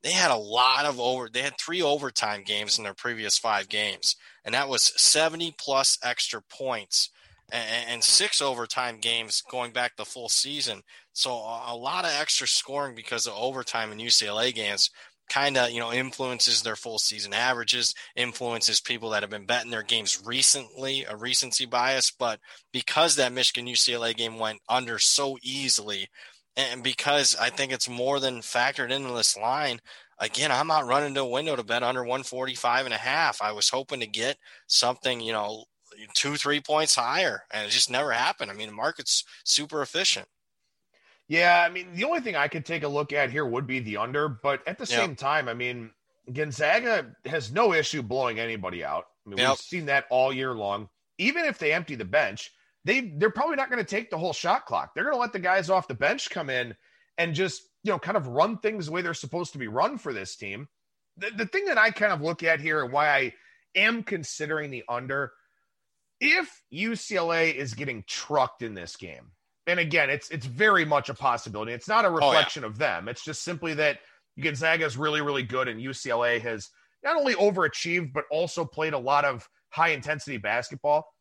[0.04, 3.70] they had a lot of over they had three overtime games in their previous five
[3.70, 7.10] games and that was 70 plus extra points
[7.52, 10.82] and, and six overtime games going back the full season.
[11.14, 14.90] So a, lot of extra scoring because of overtime in ucla games
[15.30, 19.72] kind of you know influences their full season averages influences people that have been betting
[19.72, 22.12] their games recently a recency bias.
[22.12, 22.40] But
[22.72, 26.08] because that michigan ucla game went under so easily
[26.56, 29.80] and because I think it's more than factored into this line,
[30.20, 33.42] again, I'm not running to a window to bet under 145 and a half.
[33.42, 34.38] I was hoping to get
[34.68, 35.66] something, you know,
[36.14, 38.52] two, three points higher, and it just never happened.
[38.52, 40.28] I mean, the market's super efficient.
[41.28, 43.80] Yeah, I mean, the only thing I could take a look at here would be
[43.80, 45.92] the under, but at the same time, I mean,
[46.32, 49.06] Gonzaga has no issue blowing anybody out.
[49.26, 49.50] I mean, yep.
[49.50, 50.90] we've seen that all year long.
[51.18, 52.52] Even if they empty the bench,
[52.86, 54.94] they they're probably not going to take the whole shot clock.
[54.94, 56.76] They're going to let the guys off the bench come in
[57.18, 59.98] and just you know kind of run things the way they're supposed to be run
[59.98, 60.68] for this team.
[61.18, 63.34] The, the thing that I kind of look at here and why I
[63.76, 65.32] am considering the under,
[66.20, 69.32] if UCLA is getting trucked in this game,
[69.68, 71.72] and again, it's it's very much a possibility.
[71.72, 72.72] It's not a reflection oh, yeah.
[72.72, 73.08] of them.
[73.08, 74.00] It's just simply that
[74.40, 76.70] Gonzaga is really really good, and UCLA has
[77.04, 81.13] not only overachieved but also played a lot of high intensity basketball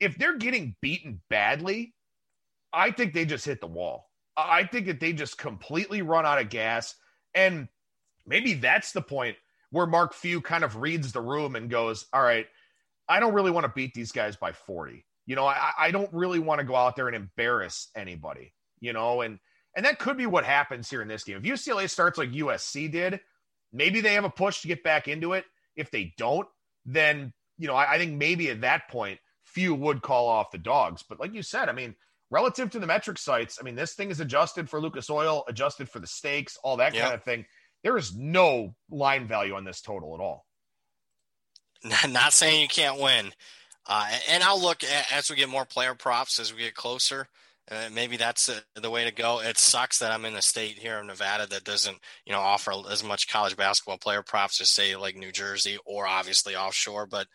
[0.00, 1.94] if they're getting beaten badly,
[2.72, 4.10] I think they just hit the wall.
[4.36, 6.94] I think that they just completely run out of gas.
[7.34, 7.68] And
[8.26, 9.36] maybe that's the point
[9.70, 12.46] where Mark Few kind of reads the room and goes, All right,
[13.08, 15.04] I don't really want to beat these guys by 40.
[15.26, 18.92] You know, I, I don't really want to go out there and embarrass anybody, you
[18.92, 19.38] know, and
[19.74, 21.38] and that could be what happens here in this game.
[21.38, 23.20] If UCLA starts like USC did,
[23.72, 25.44] maybe they have a push to get back into it.
[25.74, 26.46] If they don't,
[26.84, 29.18] then you know, I, I think maybe at that point
[29.56, 31.02] few would call off the dogs.
[31.02, 31.94] But like you said, I mean,
[32.30, 35.88] relative to the metric sites, I mean, this thing is adjusted for Lucas Oil, adjusted
[35.88, 37.04] for the stakes, all that yep.
[37.04, 37.46] kind of thing.
[37.82, 40.44] There is no line value on this total at all.
[42.06, 43.32] Not saying you can't win.
[43.86, 47.28] Uh, and I'll look at, as we get more player props as we get closer.
[47.70, 49.40] Uh, maybe that's a, the way to go.
[49.40, 52.74] It sucks that I'm in a state here in Nevada that doesn't, you know, offer
[52.90, 57.06] as much college basketball player props as say like New Jersey or obviously offshore.
[57.06, 57.26] But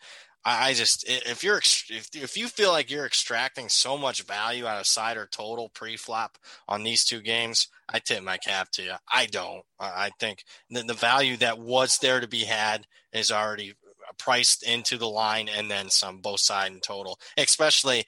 [0.44, 4.80] I just if you're if if you feel like you're extracting so much value out
[4.80, 6.36] of side or total pre-flop
[6.68, 8.94] on these two games, I tip my cap to you.
[9.12, 9.62] I don't.
[9.78, 13.74] I think the, the value that was there to be had is already
[14.18, 17.18] priced into the line and then some both side and total.
[17.36, 18.04] Especially,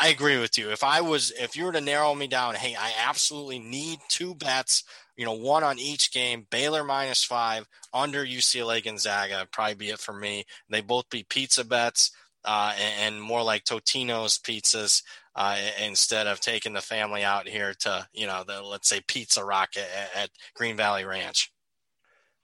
[0.00, 0.70] I agree with you.
[0.70, 4.34] If I was if you were to narrow me down, hey, I absolutely need two
[4.34, 4.84] bets
[5.18, 6.46] you know, one on each game.
[6.48, 10.44] Baylor minus five under UCLA Gonzaga probably be it for me.
[10.70, 12.12] They both be pizza bets
[12.44, 15.02] uh, and, and, more like Totino's pizzas
[15.34, 19.44] uh, instead of taking the family out here to you know the let's say Pizza
[19.44, 21.52] Rock at, at Green Valley Ranch.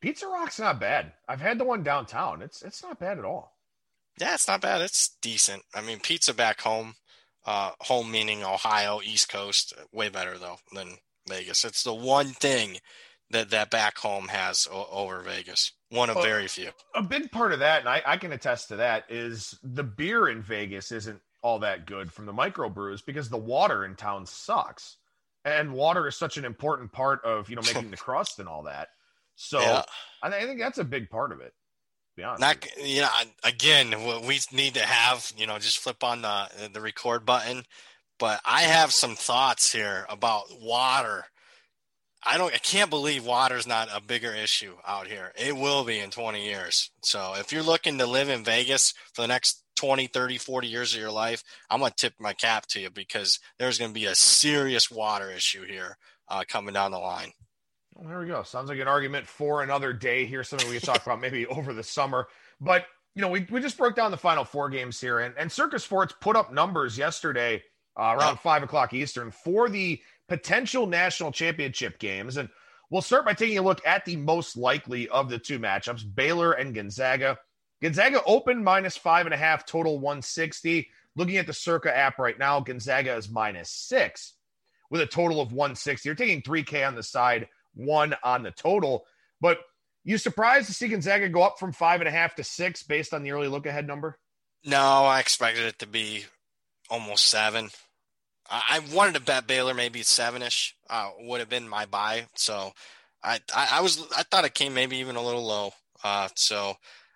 [0.01, 1.13] Pizza Rock's not bad.
[1.29, 2.43] I've had the one downtown.
[2.43, 3.57] It's it's not bad at all.
[4.21, 4.83] Yeah, it's not bad.
[4.83, 5.63] It's decent.
[5.75, 6.95] I mean, pizza back home,
[7.47, 10.97] uh, home meaning Ohio, East Coast, way better though than
[11.29, 11.65] Vegas.
[11.65, 12.79] It's the one thing
[13.31, 15.73] that that back home has o- over Vegas.
[15.91, 16.71] One of well, very few.
[16.95, 20.29] A big part of that, and I, I can attest to that, is the beer
[20.29, 24.97] in Vegas isn't all that good from the microbrews because the water in town sucks,
[25.45, 28.63] and water is such an important part of you know making the crust and all
[28.65, 28.89] that.
[29.37, 29.83] So yeah.
[30.23, 31.53] I, th- I think that's a big part of it.
[32.17, 32.41] Be honest.
[32.41, 33.09] Not, you know,
[33.43, 33.95] again,
[34.27, 37.65] we need to have you know just flip on the the record button
[38.19, 41.27] but I have some thoughts here about water.
[42.27, 45.33] I don't I can't believe water's not a bigger issue out here.
[45.37, 46.91] It will be in 20 years.
[47.03, 50.95] So if you're looking to live in Vegas for the next 20, 30, 40 years
[50.95, 54.01] of your life, I'm going to tip my cap to you because there's going to
[54.01, 55.99] be a serious water issue here
[56.29, 57.33] uh, coming down the line.
[57.95, 58.43] Well, there we go.
[58.43, 61.73] Sounds like an argument for another day here, something we can talk about maybe over
[61.73, 62.27] the summer.
[62.61, 65.51] But, you know, we, we just broke down the final four games here, and, and
[65.51, 67.63] Circa Sports put up numbers yesterday–
[67.97, 72.37] uh, around five o'clock Eastern for the potential national championship games.
[72.37, 72.49] And
[72.91, 76.53] we'll start by taking a look at the most likely of the two matchups Baylor
[76.53, 77.39] and Gonzaga.
[77.83, 80.89] Gonzaga open minus five and a half, total 160.
[81.17, 84.35] Looking at the Circa app right now, Gonzaga is minus six
[84.91, 86.09] with a total of 160.
[86.09, 89.05] You're taking 3K on the side, one on the total.
[89.41, 89.59] But
[90.05, 93.15] you surprised to see Gonzaga go up from five and a half to six based
[93.15, 94.19] on the early look ahead number?
[94.65, 96.25] No, I expected it to be
[96.91, 97.71] almost seven.
[98.51, 100.77] I wanted to bet Baylor maybe seven ish.
[100.89, 102.27] Uh, would have been my buy.
[102.35, 102.73] So
[103.23, 105.73] I, I, I, was I thought it came maybe even a little low.
[106.03, 106.75] Uh, so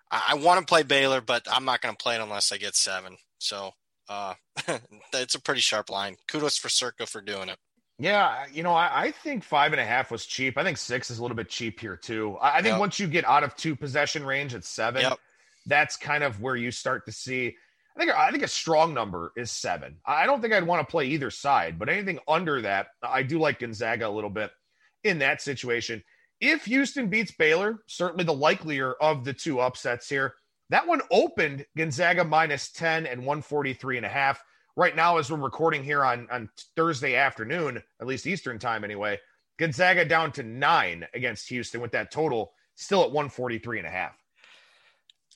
[0.09, 2.57] I, I want to play Baylor, but I'm not going to play it unless I
[2.57, 3.17] get seven.
[3.37, 3.71] So
[4.09, 4.33] uh,
[5.13, 6.15] it's a pretty sharp line.
[6.27, 7.57] Kudos for Circa for doing it.
[7.99, 10.57] Yeah, you know, I, I, think five and a half was cheap.
[10.57, 12.37] I think six is a little bit cheap here too.
[12.41, 12.79] I, I think yep.
[12.79, 15.19] once you get out of two possession range at seven, yep.
[15.65, 17.55] that's kind of where you start to see
[17.99, 19.97] I think I think a strong number is seven.
[20.05, 23.39] I don't think I'd want to play either side, but anything under that, I do
[23.39, 24.51] like Gonzaga a little bit
[25.03, 26.01] in that situation.
[26.39, 30.35] If Houston beats Baylor, certainly the likelier of the two upsets here.
[30.69, 34.41] That one opened Gonzaga minus 10 and 143 and a half.
[34.75, 39.19] Right now, as we're recording here on, on Thursday afternoon, at least Eastern time anyway,
[39.57, 44.15] Gonzaga down to nine against Houston with that total still at 143 and a half.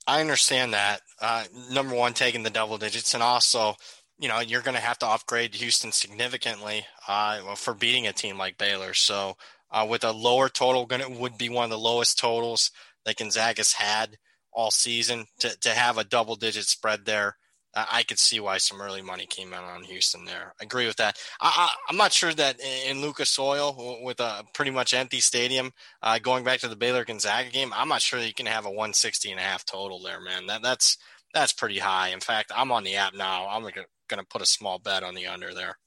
[0.07, 1.01] I understand that.
[1.19, 3.75] Uh, number one, taking the double digits, and also,
[4.17, 8.37] you know, you're going to have to upgrade Houston significantly uh, for beating a team
[8.37, 8.93] like Baylor.
[8.93, 9.37] So,
[9.71, 12.71] uh, with a lower total, going to would be one of the lowest totals
[13.05, 14.17] that Gonzaga's had
[14.51, 15.25] all season.
[15.39, 17.37] To to have a double digit spread there
[17.75, 20.53] I could see why some early money came out on Houston there.
[20.61, 21.17] I agree with that.
[21.41, 26.19] I, am not sure that in Lucas Oil with a pretty much empty stadium, uh,
[26.19, 29.31] going back to the Baylor Gonzaga game, I'm not sure you can have a 160
[29.31, 30.45] and a half total there, man.
[30.47, 30.97] That that's
[31.33, 32.09] that's pretty high.
[32.09, 33.47] In fact, I'm on the app now.
[33.49, 35.77] I'm going to put a small bet on the under there.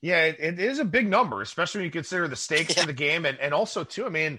[0.00, 2.82] Yeah, it, it is a big number, especially when you consider the stakes yeah.
[2.82, 4.06] of the game, and and also too.
[4.06, 4.38] I mean,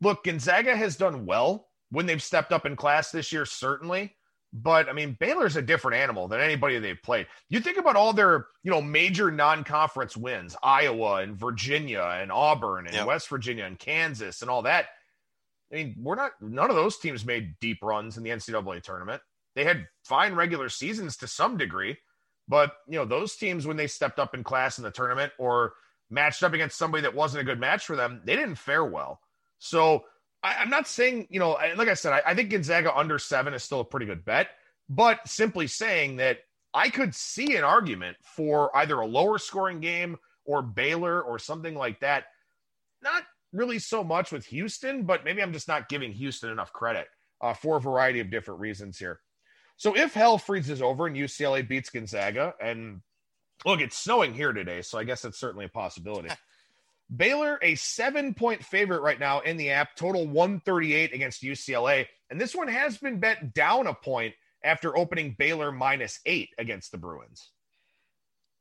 [0.00, 4.16] look, Gonzaga has done well when they've stepped up in class this year, certainly.
[4.52, 7.28] But I mean, Baylor's a different animal than anybody they've played.
[7.48, 12.86] You think about all their, you know, major non-conference wins, Iowa and Virginia and Auburn
[12.86, 13.06] and yep.
[13.06, 14.86] West Virginia and Kansas and all that.
[15.72, 19.22] I mean, we're not none of those teams made deep runs in the NCAA tournament.
[19.54, 21.98] They had fine regular seasons to some degree,
[22.48, 25.74] but you know, those teams when they stepped up in class in the tournament or
[26.10, 29.20] matched up against somebody that wasn't a good match for them, they didn't fare well.
[29.60, 30.04] So
[30.42, 33.52] I, am not saying, you know, like I said, I, I, think Gonzaga under seven
[33.54, 34.48] is still a pretty good bet,
[34.88, 36.38] but simply saying that
[36.72, 41.74] I could see an argument for either a lower scoring game or Baylor or something
[41.74, 42.24] like that.
[43.02, 43.22] Not
[43.52, 47.08] really so much with Houston, but maybe I'm just not giving Houston enough credit
[47.40, 49.20] uh, for a variety of different reasons here.
[49.76, 53.00] So if hell freezes over and UCLA beats Gonzaga, and
[53.64, 56.28] look, it's snowing here today, so I guess that's certainly a possibility.
[57.14, 62.06] Baylor, a seven point favorite right now in the app, total 138 against UCLA.
[62.30, 66.92] And this one has been bet down a point after opening Baylor minus eight against
[66.92, 67.50] the Bruins.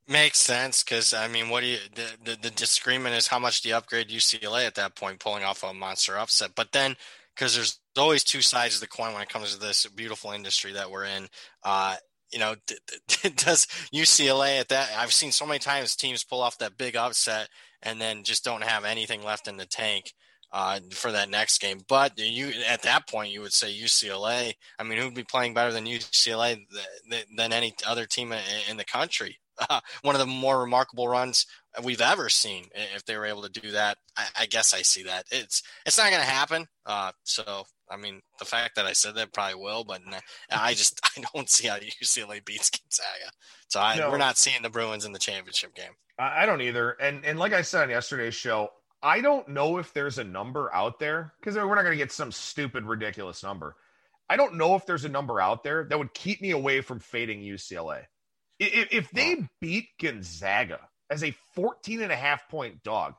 [0.08, 3.62] Makes sense because I mean, what do you the, the, the disagreement is how much
[3.62, 6.52] do you upgrade UCLA at that point, pulling off a monster upset?
[6.56, 6.96] But then
[7.36, 10.74] because there's always two sides of the coin when it comes to this beautiful industry
[10.74, 11.28] that we're in.
[11.64, 11.96] Uh,
[12.32, 12.56] you know,
[13.36, 14.90] does UCLA at that?
[14.98, 17.50] I've seen so many times teams pull off that big upset
[17.84, 20.14] and then just don't have anything left in the tank
[20.52, 21.82] uh, for that next game.
[21.88, 24.54] But you at that point you would say UCLA.
[24.78, 26.66] I mean, who'd be playing better than UCLA
[27.36, 28.34] than any other team
[28.70, 29.38] in the country?
[29.70, 31.46] Uh, one of the more remarkable runs
[31.84, 32.66] we've ever seen.
[32.96, 35.26] If they were able to do that, I, I guess I see that.
[35.32, 36.68] It's it's not going to happen.
[36.86, 40.02] Uh, so I mean, the fact that I said that probably will, but
[40.52, 43.32] I just I don't see how UCLA beats Gonzaga.
[43.68, 44.10] So I, no.
[44.10, 45.92] we're not seeing the Bruins in the championship game.
[46.18, 46.92] I don't either.
[46.92, 48.70] And and like I said on yesterday's show,
[49.02, 52.12] I don't know if there's a number out there because we're not going to get
[52.12, 53.76] some stupid, ridiculous number.
[54.30, 57.00] I don't know if there's a number out there that would keep me away from
[57.00, 58.04] fading UCLA.
[58.60, 63.16] If, if they beat Gonzaga as a 14 and a half point dog,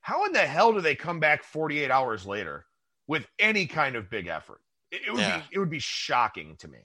[0.00, 2.64] how in the hell do they come back 48 hours later
[3.06, 4.60] with any kind of big effort?
[4.90, 5.38] It, it would yeah.
[5.38, 6.78] be it would be shocking to me.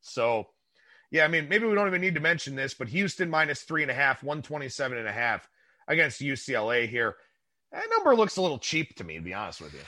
[0.00, 0.46] So
[1.10, 3.82] yeah, I mean, maybe we don't even need to mention this, but Houston minus three
[3.82, 5.48] and a half, 127 and a half
[5.86, 7.16] against UCLA here.
[7.72, 9.80] That number looks a little cheap to me, to be honest with you.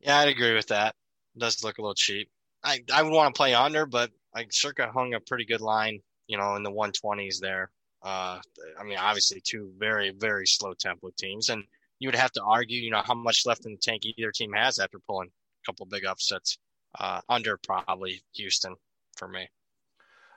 [0.00, 0.94] Yeah, I'd agree with that.
[1.34, 2.28] It does look a little cheap.
[2.62, 6.00] I, I would want to play under, but I circa hung a pretty good line,
[6.26, 7.70] you know, in the 120s there.
[8.02, 8.38] Uh,
[8.78, 11.48] I mean, obviously, two very, very slow tempo teams.
[11.48, 11.64] And
[11.98, 14.52] you would have to argue, you know, how much left in the tank either team
[14.52, 16.58] has after pulling a couple big upsets.
[16.96, 18.76] Uh, under probably Houston
[19.16, 19.48] for me.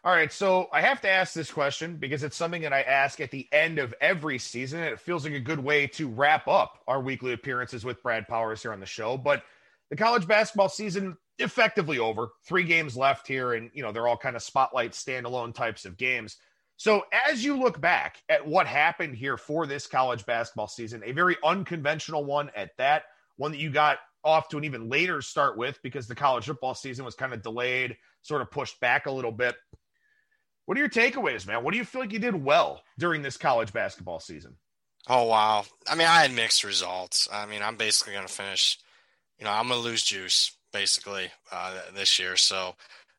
[0.03, 3.19] All right, so I have to ask this question because it's something that I ask
[3.19, 6.47] at the end of every season, and it feels like a good way to wrap
[6.47, 9.17] up our weekly appearances with Brad Powers here on the show.
[9.17, 9.43] But
[9.89, 12.29] the college basketball season effectively over.
[12.47, 15.97] Three games left here, and you know they're all kind of spotlight standalone types of
[15.97, 16.37] games.
[16.77, 21.11] So as you look back at what happened here for this college basketball season, a
[21.11, 23.03] very unconventional one at that,
[23.35, 26.75] one that you got off to an even later start with because the college football
[26.75, 29.55] season was kind of delayed, sort of pushed back a little bit.
[30.65, 31.63] What are your takeaways, man?
[31.63, 34.55] What do you feel like you did well during this college basketball season?
[35.09, 35.63] Oh wow!
[35.89, 37.29] I mean, I had mixed results.
[37.31, 38.77] I mean, I'm basically going to finish.
[39.39, 42.35] You know, I'm going to lose juice basically uh, this year.
[42.35, 42.75] So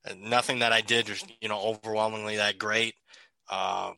[0.06, 1.08] uh, nothing that I did,
[1.40, 2.94] you know, overwhelmingly that great.
[3.48, 3.92] Uh,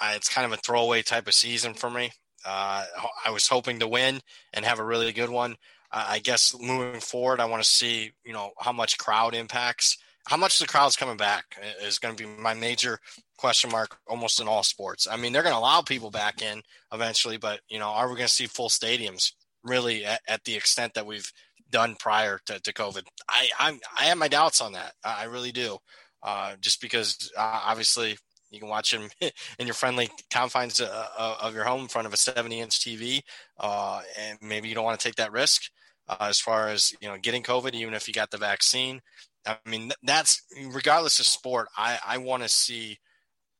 [0.00, 2.12] I, it's kind of a throwaway type of season for me.
[2.44, 2.84] Uh,
[3.24, 4.20] I was hoping to win
[4.52, 5.56] and have a really good one.
[5.92, 9.96] I guess moving forward, I want to see, you know, how much crowd impacts
[10.26, 11.44] how much the crowd's coming back
[11.82, 12.98] is going to be my major
[13.38, 15.06] question mark almost in all sports.
[15.10, 16.62] I mean, they're going to allow people back in
[16.92, 20.56] eventually, but you know, are we going to see full stadiums really at, at the
[20.56, 21.30] extent that we've
[21.70, 23.04] done prior to, to COVID?
[23.28, 24.94] I, I'm, I have my doubts on that.
[25.04, 25.78] I really do.
[26.22, 28.18] Uh, just because uh, obviously
[28.56, 32.06] you can watch them in your friendly confines uh, uh, of your home in front
[32.06, 33.22] of a 70 inch TV.
[33.58, 35.62] Uh, and maybe you don't want to take that risk.
[36.08, 39.00] Uh, as far as you know, getting COVID, even if you got the vaccine,
[39.46, 40.42] I mean, that's
[40.72, 41.68] regardless of sport.
[41.76, 42.98] I I want to see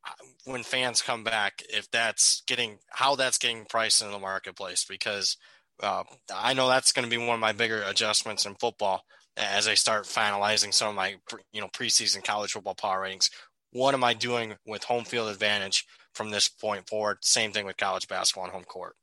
[0.06, 0.12] uh,
[0.44, 5.36] when fans come back if that's getting how that's getting priced in the marketplace because
[5.82, 9.04] uh, I know that's going to be one of my bigger adjustments in football
[9.36, 11.16] as I start finalizing some of my
[11.52, 13.30] you know preseason college football power ratings.
[13.72, 17.18] What am I doing with home field advantage from this point forward?
[17.22, 18.96] Same thing with college basketball and home court.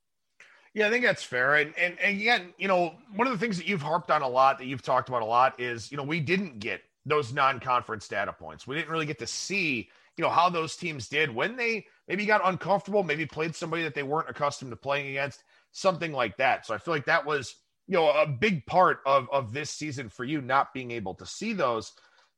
[0.73, 1.55] Yeah, I think that's fair.
[1.55, 4.27] And, and, and again, you know, one of the things that you've harped on a
[4.27, 8.07] lot, that you've talked about a lot, is you know we didn't get those non-conference
[8.07, 8.65] data points.
[8.65, 12.25] We didn't really get to see you know how those teams did when they maybe
[12.25, 16.65] got uncomfortable, maybe played somebody that they weren't accustomed to playing against, something like that.
[16.65, 17.55] So I feel like that was
[17.87, 21.25] you know a big part of of this season for you not being able to
[21.25, 21.93] see those.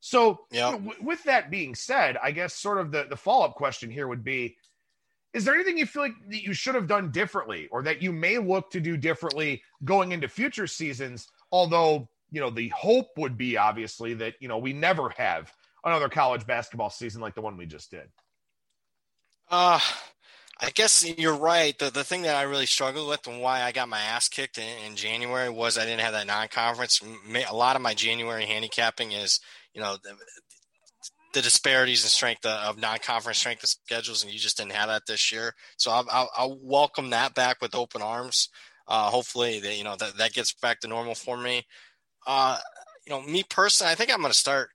[0.06, 0.70] So yeah.
[0.70, 3.56] You know, w- with that being said, I guess sort of the the follow up
[3.56, 4.56] question here would be
[5.32, 8.12] is there anything you feel like that you should have done differently or that you
[8.12, 11.26] may look to do differently going into future seasons?
[11.50, 15.52] Although, you know, the hope would be obviously that, you know, we never have
[15.84, 18.08] another college basketball season like the one we just did.
[19.50, 19.80] Uh,
[20.58, 21.78] I guess you're right.
[21.78, 24.56] The the thing that I really struggled with and why I got my ass kicked
[24.56, 27.02] in, in January was I didn't have that non-conference.
[27.50, 29.40] A lot of my January handicapping is,
[29.74, 29.96] you know,
[31.34, 35.02] the disparities in strength of non-conference strength of schedules, and you just didn't have that
[35.06, 35.52] this year.
[35.76, 38.48] So I'll, I'll, I'll welcome that back with open arms.
[38.88, 41.66] Uh, hopefully, that you know that that gets back to normal for me.
[42.26, 42.58] Uh,
[43.06, 44.70] you know, me personally, I think I'm going to start.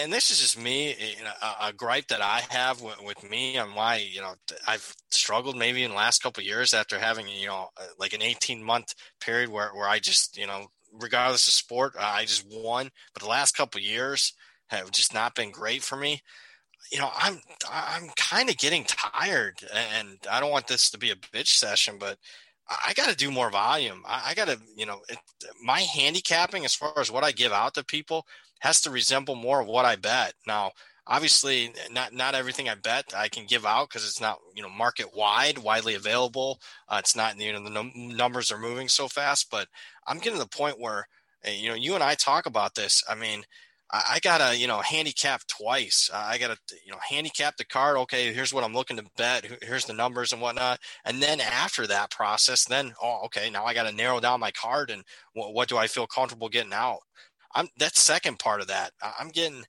[0.00, 3.02] And this is just me, eh, you know, a, a gripe that I have with,
[3.02, 4.34] with, me on why you know
[4.66, 8.22] I've struggled maybe in the last couple years after having you know uh, like an
[8.22, 10.66] 18 month period where where I just you know
[11.00, 14.34] regardless of sport I just won, but the last couple years
[14.68, 16.22] have just not been great for me.
[16.90, 21.10] You know, I'm I'm kind of getting tired, and I don't want this to be
[21.10, 22.18] a bitch session, but
[22.68, 24.02] I got to do more volume.
[24.06, 25.18] I, I got to, you know, it,
[25.62, 28.26] my handicapping as far as what I give out to people
[28.62, 30.34] has to resemble more of what I bet.
[30.46, 30.70] Now,
[31.08, 34.70] obviously, not not everything I bet I can give out because it's not, you know,
[34.70, 36.60] market wide, widely available.
[36.88, 39.50] Uh, it's not, you know, the num- numbers are moving so fast.
[39.50, 39.66] But
[40.06, 41.08] I'm getting to the point where,
[41.44, 43.02] you know, you and I talk about this.
[43.08, 43.42] I mean,
[43.94, 46.08] I, gotta, you know, handicap twice.
[46.14, 46.56] I gotta,
[46.86, 47.98] you know, handicap the card.
[47.98, 49.44] Okay, here's what I'm looking to bet.
[49.60, 50.78] Here's the numbers and whatnot.
[51.04, 54.90] And then after that process, then oh, okay, now I gotta narrow down my card
[54.90, 55.02] and
[55.34, 57.00] what do I feel comfortable getting out.
[57.54, 58.92] I'm that second part of that.
[59.18, 59.64] I'm getting.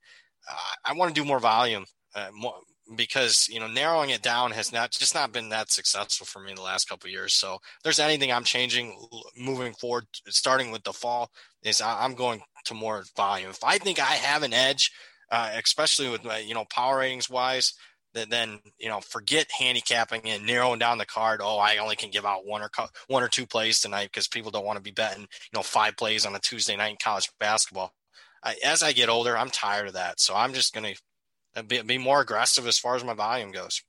[0.84, 1.86] I want to do more volume.
[2.14, 2.54] Uh, more,
[2.96, 6.50] because you know narrowing it down has not just not been that successful for me
[6.50, 7.32] in the last couple years.
[7.32, 8.96] So there's anything I'm changing
[9.36, 11.30] moving forward, starting with the fall,
[11.62, 13.50] is I'm going to more volume.
[13.50, 14.92] If I think I have an edge,
[15.30, 17.74] uh, especially with my you know power ratings wise,
[18.14, 21.40] then, you know forget handicapping and narrowing down the card.
[21.42, 22.70] Oh, I only can give out one or
[23.08, 25.96] one or two plays tonight because people don't want to be betting you know five
[25.96, 27.92] plays on a Tuesday night in college basketball.
[28.42, 30.20] I, as I get older, I'm tired of that.
[30.20, 31.00] So I'm just going to
[31.56, 33.82] uh, be, be more aggressive as far as my volume goes.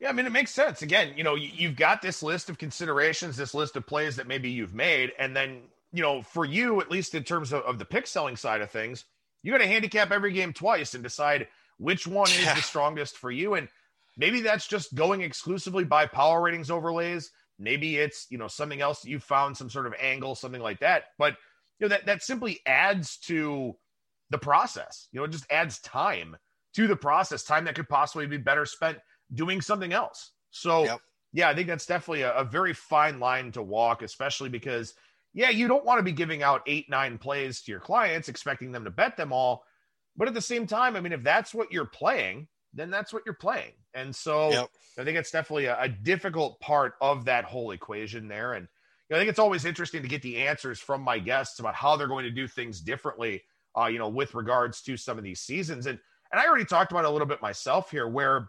[0.00, 0.82] Yeah, I mean, it makes sense.
[0.82, 4.50] Again, you know, you've got this list of considerations, this list of plays that maybe
[4.50, 5.12] you've made.
[5.18, 5.62] And then,
[5.92, 8.70] you know, for you, at least in terms of, of the pick selling side of
[8.70, 9.04] things,
[9.42, 11.46] you got to handicap every game twice and decide
[11.78, 13.54] which one is the strongest for you.
[13.54, 13.68] And
[14.16, 17.30] maybe that's just going exclusively by power ratings overlays.
[17.58, 20.80] Maybe it's, you know, something else that you found some sort of angle, something like
[20.80, 21.04] that.
[21.18, 21.36] But,
[21.78, 23.76] you know, that, that simply adds to
[24.30, 25.08] the process.
[25.12, 26.36] You know, it just adds time
[26.74, 28.98] to the process, time that could possibly be better spent
[29.34, 30.32] doing something else.
[30.50, 31.00] So, yep.
[31.32, 34.94] yeah, I think that's definitely a, a, very fine line to walk, especially because,
[35.32, 38.72] yeah, you don't want to be giving out eight, nine plays to your clients, expecting
[38.72, 39.64] them to bet them all.
[40.16, 43.22] But at the same time, I mean, if that's what you're playing, then that's what
[43.24, 43.72] you're playing.
[43.94, 44.70] And so yep.
[44.98, 48.54] I think it's definitely a, a, difficult part of that whole equation there.
[48.54, 48.66] And
[49.08, 51.74] you know, I think it's always interesting to get the answers from my guests about
[51.74, 53.42] how they're going to do things differently,
[53.78, 55.86] uh, you know, with regards to some of these seasons.
[55.86, 55.98] And
[56.32, 58.48] and I already talked about it a little bit myself here, where,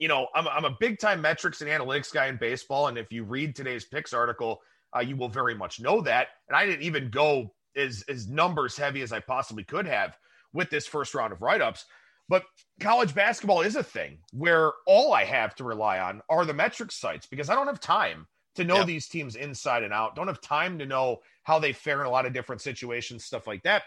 [0.00, 2.88] you know, I'm, I'm a big time metrics and analytics guy in baseball.
[2.88, 4.60] And if you read today's picks article,
[4.94, 6.28] uh, you will very much know that.
[6.48, 10.18] And I didn't even go as, as numbers heavy as I possibly could have
[10.56, 11.84] with this first round of write ups.
[12.28, 12.42] But
[12.80, 16.96] college basketball is a thing where all I have to rely on are the metrics
[16.96, 18.26] sites because I don't have time
[18.56, 18.86] to know yep.
[18.86, 20.16] these teams inside and out.
[20.16, 23.46] Don't have time to know how they fare in a lot of different situations, stuff
[23.46, 23.84] like that.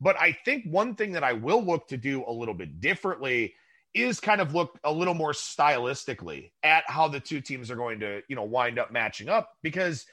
[0.00, 3.54] But I think one thing that I will look to do a little bit differently
[3.94, 8.00] is kind of look a little more stylistically at how the two teams are going
[8.00, 10.04] to, you know, wind up matching up because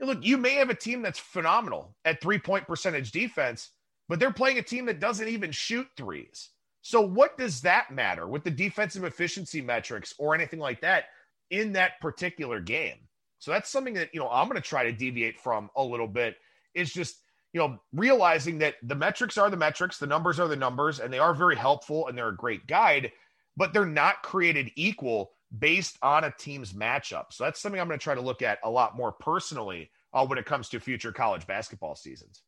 [0.00, 3.70] look, you may have a team that's phenomenal at three point percentage defense,
[4.08, 6.50] but they're playing a team that doesn't even shoot threes.
[6.82, 11.06] So, what does that matter with the defensive efficiency metrics or anything like that
[11.50, 12.98] in that particular game?
[13.38, 16.08] So, that's something that, you know, I'm going to try to deviate from a little
[16.08, 16.36] bit
[16.74, 17.16] is just
[17.56, 21.10] you know, realizing that the metrics are the metrics, the numbers are the numbers, and
[21.10, 23.10] they are very helpful and they're a great guide,
[23.56, 27.26] but they're not created equal based on a team's matchup.
[27.30, 30.26] So that's something I'm going to try to look at a lot more personally uh,
[30.26, 32.42] when it comes to future college basketball seasons.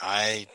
[0.00, 0.46] I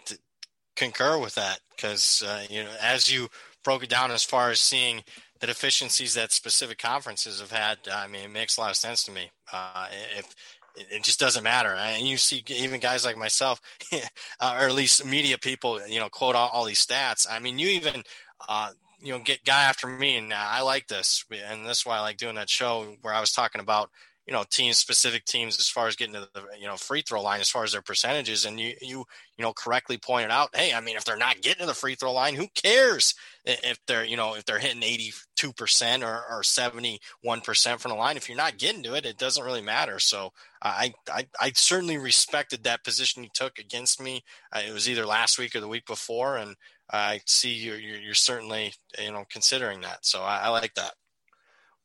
[0.75, 3.27] concur with that because uh, you know, as you
[3.63, 5.03] broke it down as far as seeing
[5.39, 9.03] the deficiencies that specific conferences have had, I mean, it makes a lot of sense
[9.03, 9.29] to me.
[9.51, 10.33] Uh, if
[10.77, 11.73] it just doesn't matter.
[11.73, 13.59] And you see even guys like myself,
[13.93, 17.25] uh, or at least media people, you know, quote all, all these stats.
[17.29, 18.03] I mean, you even,
[18.47, 18.71] uh,
[19.01, 22.17] you know, get guy after me, and I like this, and that's why I like
[22.17, 23.89] doing that show where I was talking about
[24.27, 27.21] you know teams specific teams as far as getting to the you know free throw
[27.21, 29.05] line as far as their percentages and you you
[29.37, 31.95] you know correctly pointed out hey i mean if they're not getting to the free
[31.95, 33.15] throw line who cares
[33.47, 38.27] if they're you know if they're hitting 82% or, or 71% from the line if
[38.27, 39.99] you're not getting to it it doesn't really matter.
[39.99, 44.23] So i i, I certainly respected that position you took against me.
[44.51, 46.55] Uh, it was either last week or the week before and
[46.91, 50.05] i see you're, you're, you're certainly you know considering that.
[50.05, 50.93] So I, I like that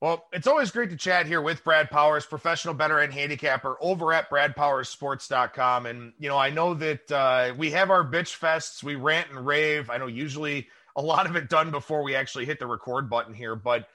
[0.03, 4.13] Well, it's always great to chat here with Brad Powers, professional bettor and handicapper over
[4.13, 5.87] at bradpowerssports.com.
[5.87, 9.47] And, you know, I know that uh, we have our bitch fests, we rant and
[9.47, 9.91] rave.
[9.91, 13.33] I know usually a lot of it done before we actually hit the record button
[13.33, 13.87] here, but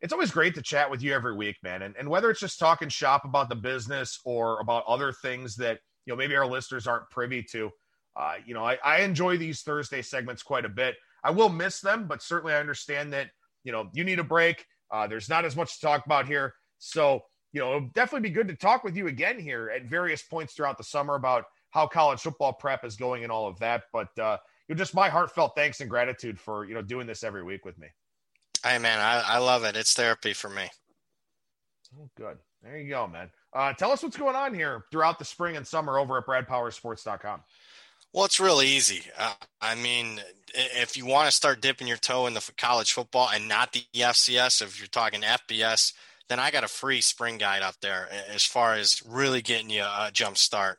[0.00, 1.82] it's always great to chat with you every week, man.
[1.82, 5.80] And, and whether it's just talking shop about the business or about other things that,
[6.06, 7.70] you know, maybe our listeners aren't privy to,
[8.16, 10.94] uh, you know, I, I enjoy these Thursday segments quite a bit.
[11.22, 13.28] I will miss them, but certainly I understand that,
[13.64, 16.54] you know, you need a break uh, there's not as much to talk about here.
[16.78, 17.22] So,
[17.52, 20.54] you know, it'll definitely be good to talk with you again here at various points
[20.54, 23.84] throughout the summer about how college football prep is going and all of that.
[23.92, 24.36] But, uh,
[24.68, 27.64] you know, just my heartfelt thanks and gratitude for, you know, doing this every week
[27.64, 27.88] with me.
[28.62, 29.76] Hey, man, I, I love it.
[29.76, 30.68] It's therapy for me.
[31.98, 32.38] Oh, good.
[32.62, 33.30] There you go, man.
[33.52, 37.40] Uh, tell us what's going on here throughout the spring and summer over at bradpowerssports.com.
[38.12, 39.04] Well, it's really easy.
[39.16, 40.20] Uh, I mean,
[40.54, 43.84] if you want to start dipping your toe in the college football and not the
[43.94, 45.94] FCS, if you're talking FBS,
[46.28, 49.82] then I got a free spring guide up there as far as really getting you
[49.82, 50.78] a jump start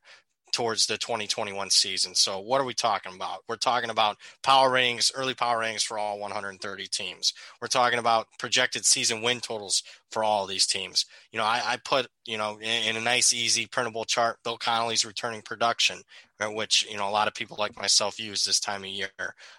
[0.54, 2.16] towards the 2021 season.
[2.16, 3.40] So what are we talking about?
[3.50, 7.34] We're talking about power ratings, early power ratings for all 130 teams.
[7.62, 11.06] We're talking about projected season win totals for all these teams.
[11.32, 14.58] You know, I, I put, you know, in, in, a nice, easy printable chart, Bill
[14.58, 16.02] Connelly's returning production,
[16.40, 19.10] uh, which, you know, a lot of people like myself use this time of year.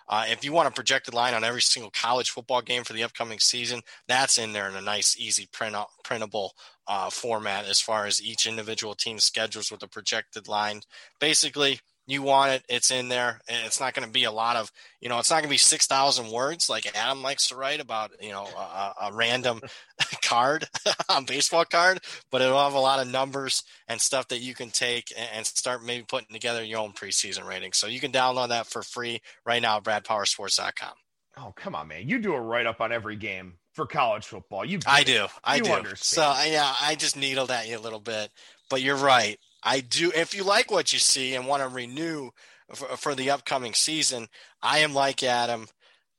[0.09, 3.03] Uh, if you want a projected line on every single college football game for the
[3.03, 5.75] upcoming season, that's in there in a nice, easy print
[6.05, 6.53] printable
[6.87, 10.81] uh, format as far as each individual team schedules with a projected line.
[11.21, 13.41] Basically, you want it, it's in there.
[13.49, 14.71] And it's not going to be a lot of,
[15.01, 18.11] you know, it's not going to be 6,000 words like Adam likes to write about,
[18.21, 19.61] you know, a, a random
[20.23, 20.67] card,
[21.09, 24.71] a baseball card, but it'll have a lot of numbers and stuff that you can
[24.71, 27.73] take and start maybe putting together your own preseason rating.
[27.73, 30.93] So you can download that for free right now at bradpowerssports.com.
[31.37, 32.09] Oh, come on, man.
[32.09, 34.65] You do a write up on every game for college football.
[34.65, 35.27] You, I do.
[35.43, 35.73] I do.
[35.73, 35.97] Understand.
[35.99, 38.31] So, yeah, I just needled at you a little bit,
[38.71, 39.39] but you're right.
[39.63, 40.13] I do.
[40.15, 42.31] If you like what you see and want to renew
[42.75, 44.29] for, for the upcoming season,
[44.63, 45.67] I am like Adam.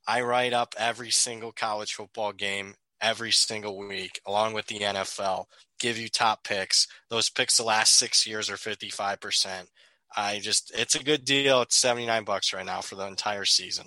[0.06, 5.46] I write up every single college football game every single week, along with the NFL.
[5.78, 6.86] Give you top picks.
[7.10, 9.68] Those picks the last six years are fifty five percent.
[10.16, 11.62] I just, it's a good deal.
[11.62, 13.86] It's seventy nine bucks right now for the entire season.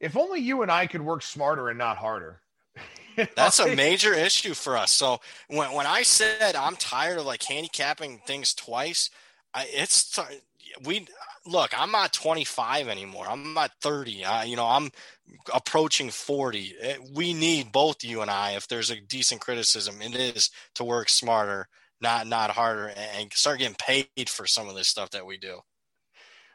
[0.00, 2.40] If only you and I could work smarter and not harder.
[3.36, 4.92] That's a major issue for us.
[4.92, 9.10] So when when I said I'm tired of like handicapping things twice,
[9.54, 10.18] I, it's
[10.84, 11.06] we
[11.46, 11.78] look.
[11.78, 13.26] I'm not 25 anymore.
[13.28, 14.24] I'm not 30.
[14.24, 14.90] I, you know, I'm
[15.52, 16.74] approaching 40.
[16.80, 18.52] Eh, we need both you and I.
[18.52, 21.68] If there's a decent criticism, it is to work smarter,
[22.00, 25.60] not not harder, and start getting paid for some of this stuff that we do.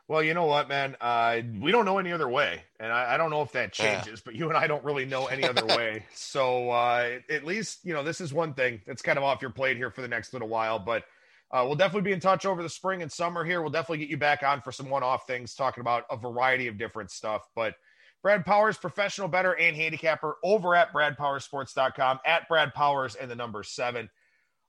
[0.07, 0.95] Well, you know what, man?
[1.01, 4.19] Uh, we don't know any other way, and I, I don't know if that changes.
[4.19, 4.21] Yeah.
[4.23, 6.05] But you and I don't really know any other way.
[6.13, 9.51] So uh, at least you know this is one thing that's kind of off your
[9.51, 10.79] plate here for the next little while.
[10.79, 11.03] But
[11.51, 13.61] uh, we'll definitely be in touch over the spring and summer here.
[13.61, 16.77] We'll definitely get you back on for some one-off things, talking about a variety of
[16.77, 17.47] different stuff.
[17.53, 17.75] But
[18.23, 23.63] Brad Powers, professional bettor and handicapper, over at BradPowerssports.com at Brad Powers and the number
[23.63, 24.09] seven.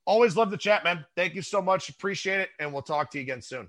[0.05, 1.05] Always love the chat, man.
[1.17, 1.89] Thank you so much.
[1.89, 3.69] Appreciate it, and we'll talk to you again soon.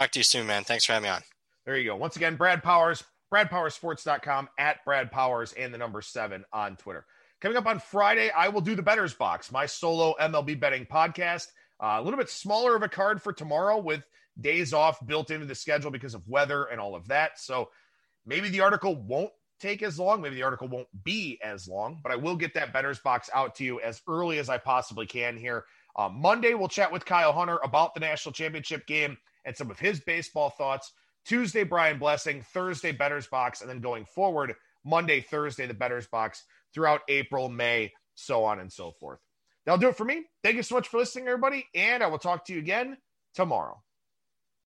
[0.00, 0.64] Talk to you soon, man.
[0.64, 1.20] Thanks for having me on.
[1.66, 1.94] There you go.
[1.94, 7.04] Once again, Brad Powers, bradpowerssports.com at Brad Powers and the number seven on Twitter.
[7.42, 11.48] Coming up on Friday, I will do the Betters Box, my solo MLB betting podcast.
[11.78, 14.02] Uh, a little bit smaller of a card for tomorrow with
[14.40, 17.38] days off built into the schedule because of weather and all of that.
[17.38, 17.68] So
[18.24, 20.22] maybe the article won't take as long.
[20.22, 23.54] Maybe the article won't be as long, but I will get that Betters Box out
[23.56, 25.66] to you as early as I possibly can here.
[25.94, 29.78] Uh, Monday, we'll chat with Kyle Hunter about the national championship game and some of
[29.78, 30.92] his baseball thoughts.
[31.24, 32.42] Tuesday, Brian Blessing.
[32.52, 33.60] Thursday, Betters Box.
[33.60, 38.72] And then going forward, Monday, Thursday, the Betters Box throughout April, May, so on and
[38.72, 39.20] so forth.
[39.64, 40.24] That'll do it for me.
[40.42, 41.66] Thank you so much for listening, everybody.
[41.74, 42.96] And I will talk to you again
[43.34, 43.82] tomorrow.